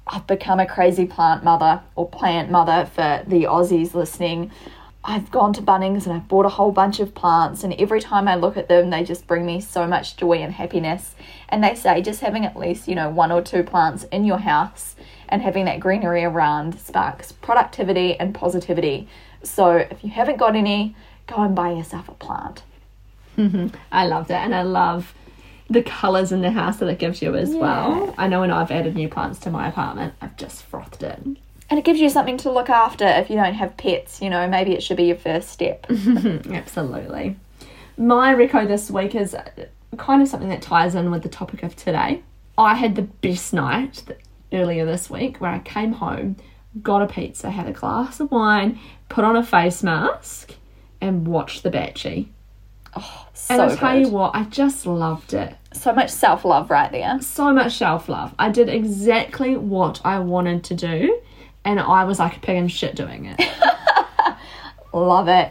I've 0.07 0.27
become 0.27 0.59
a 0.59 0.67
crazy 0.67 1.07
plant 1.07 1.45
mother 1.45 1.81
or 1.95 2.09
plant 2.09 2.51
mother 2.51 2.91
for 2.93 3.23
the 3.27 3.45
Aussies 3.45 3.95
listening. 3.95 4.51
I've 5.05 5.31
gone 5.31 5.53
to 5.55 5.63
Bunnings 5.63 6.07
and 6.07 6.13
I've 6.13 6.29
bought 6.29 6.47
a 6.47 6.51
whole 6.51 6.71
bunch 6.71 7.01
of 7.01 7.15
plants, 7.15 7.65
and 7.65 7.73
every 7.75 8.01
time 8.01 8.29
I 8.29 8.37
look 8.37 8.57
at 8.57 8.69
them, 8.69 8.91
they 8.91 9.03
just 9.03 9.27
bring 9.27 9.45
me 9.45 9.61
so 9.61 9.87
much 9.87 10.17
joy 10.17 10.35
and 10.35 10.53
happiness. 10.53 11.15
And 11.49 11.63
they 11.63 11.75
say 11.75 12.03
just 12.03 12.21
having 12.21 12.45
at 12.45 12.57
least, 12.57 12.89
you 12.89 12.95
know, 12.95 13.11
one 13.11 13.33
or 13.33 13.43
two 13.43 13.63
plants 13.63 14.05
in 14.13 14.25
your 14.25 14.39
house 14.39 14.95
and 15.29 15.43
having 15.43 15.65
that 15.65 15.81
greenery 15.81 16.25
around 16.25 16.79
sparks 16.79 17.33
productivity 17.33 18.19
and 18.19 18.35
positivity. 18.35 19.09
So 19.43 19.77
if 19.77 20.05
you 20.05 20.11
haven't 20.11 20.37
got 20.37 20.55
any, 20.55 20.95
go 21.27 21.43
and 21.43 21.55
buy 21.55 21.73
yourself 21.73 22.09
a 22.09 22.15
plant. 22.15 22.63
Mm-hmm. 23.49 23.77
I 23.91 24.07
love 24.07 24.29
that, 24.29 24.45
and 24.45 24.55
I 24.55 24.63
love 24.63 25.15
the 25.71 25.83
colours 25.83 26.33
in 26.33 26.43
the 26.43 26.51
house 26.51 26.79
that 26.79 26.89
it 26.89 26.99
gives 26.99 27.23
you 27.23 27.35
as 27.35 27.53
yeah. 27.53 27.61
well. 27.61 28.15
I 28.19 28.29
know 28.29 28.41
when 28.41 28.51
I've 28.51 28.71
added 28.71 28.95
new 28.95 29.09
plants 29.09 29.39
to 29.41 29.51
my 29.51 29.69
apartment, 29.69 30.15
I've 30.21 30.37
just 30.37 30.63
frothed 30.65 31.03
it 31.03 31.19
and 31.73 31.79
it 31.79 31.87
gives 31.87 32.01
you 32.01 32.11
something 32.11 32.37
to 32.37 32.53
look 32.53 32.69
after 32.69 33.07
if 33.07 33.31
you 33.31 33.37
don't 33.37 33.55
have 33.55 33.79
pets. 33.79 34.21
You 34.21 34.29
know, 34.29 34.47
maybe 34.47 34.75
it 34.75 34.83
should 34.83 34.99
be 34.99 35.05
your 35.05 35.17
first 35.17 35.49
step. 35.49 35.87
Absolutely. 35.91 37.39
My 37.97 38.35
reco 38.35 38.69
this 38.69 38.91
week 38.91 39.15
is 39.15 39.35
kind 39.97 40.21
of 40.21 40.29
something 40.29 40.51
that 40.51 40.61
ties 40.61 40.95
in 40.95 41.11
with 41.11 41.23
the 41.23 41.31
topic 41.31 41.63
of 41.63 41.75
today. 41.75 42.23
I 42.59 42.75
had 42.75 42.95
the 42.95 43.01
best 43.01 43.55
night 43.55 44.05
earlier 44.53 44.85
this 44.85 45.09
week 45.09 45.41
where 45.41 45.51
I 45.51 45.61
came 45.61 45.93
home, 45.93 46.37
got 46.83 47.01
a 47.01 47.07
pizza, 47.07 47.51
had 47.51 47.67
a 47.67 47.73
glass 47.73 48.21
of 48.21 48.31
wine, 48.31 48.79
put 49.09 49.25
on 49.25 49.35
a 49.35 49.43
face 49.43 49.83
mask, 49.83 50.55
and 51.01 51.27
watched 51.27 51.63
The 51.63 51.71
Batchy. 51.71 52.29
So 52.95 53.55
And 53.55 53.63
I 53.63 53.75
tell 53.75 53.93
good. 53.95 54.07
you 54.07 54.09
what, 54.13 54.35
I 54.35 54.45
just 54.45 54.87
loved 54.87 55.33
it. 55.35 55.55
so 55.73 55.93
much 55.93 56.11
self 56.11 56.45
love 56.45 56.71
right 56.71 56.91
there. 56.93 57.21
So 57.23 57.53
much 57.53 57.77
self 57.77 58.09
love. 58.09 58.35
I 58.39 58.51
did 58.51 58.69
exactly 58.69 59.57
what 59.57 60.01
I 60.05 60.19
wanted 60.21 60.65
to 60.65 60.75
do, 60.75 61.19
and 61.65 61.81
I 61.81 62.05
was 62.05 62.19
like 62.19 62.37
a 62.37 62.41
pig 62.41 62.57
in 62.57 62.69
shit 62.69 62.95
doing 62.95 63.27
it. 63.27 63.41
Love 64.95 65.29
it. 65.29 65.51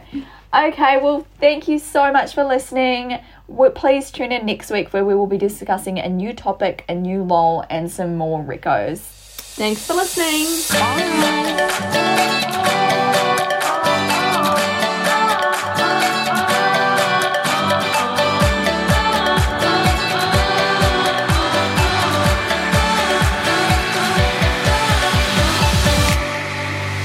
Okay, 0.54 0.98
well, 1.02 1.26
thank 1.40 1.66
you 1.66 1.78
so 1.80 2.12
much 2.12 2.32
for 2.34 2.44
listening. 2.44 3.18
W- 3.48 3.72
Please 3.72 4.10
tune 4.12 4.30
in 4.30 4.46
next 4.46 4.70
week 4.70 4.92
where 4.92 5.04
we 5.04 5.14
will 5.16 5.26
be 5.26 5.38
discussing 5.38 5.98
a 5.98 6.08
new 6.08 6.32
topic, 6.32 6.84
a 6.88 6.94
new 6.94 7.24
lol, 7.24 7.64
and 7.68 7.90
some 7.90 8.16
more 8.16 8.40
recos. 8.44 8.98
Thanks 8.98 9.84
for 9.86 9.94
listening. 9.94 10.46
Bye. 10.78 12.68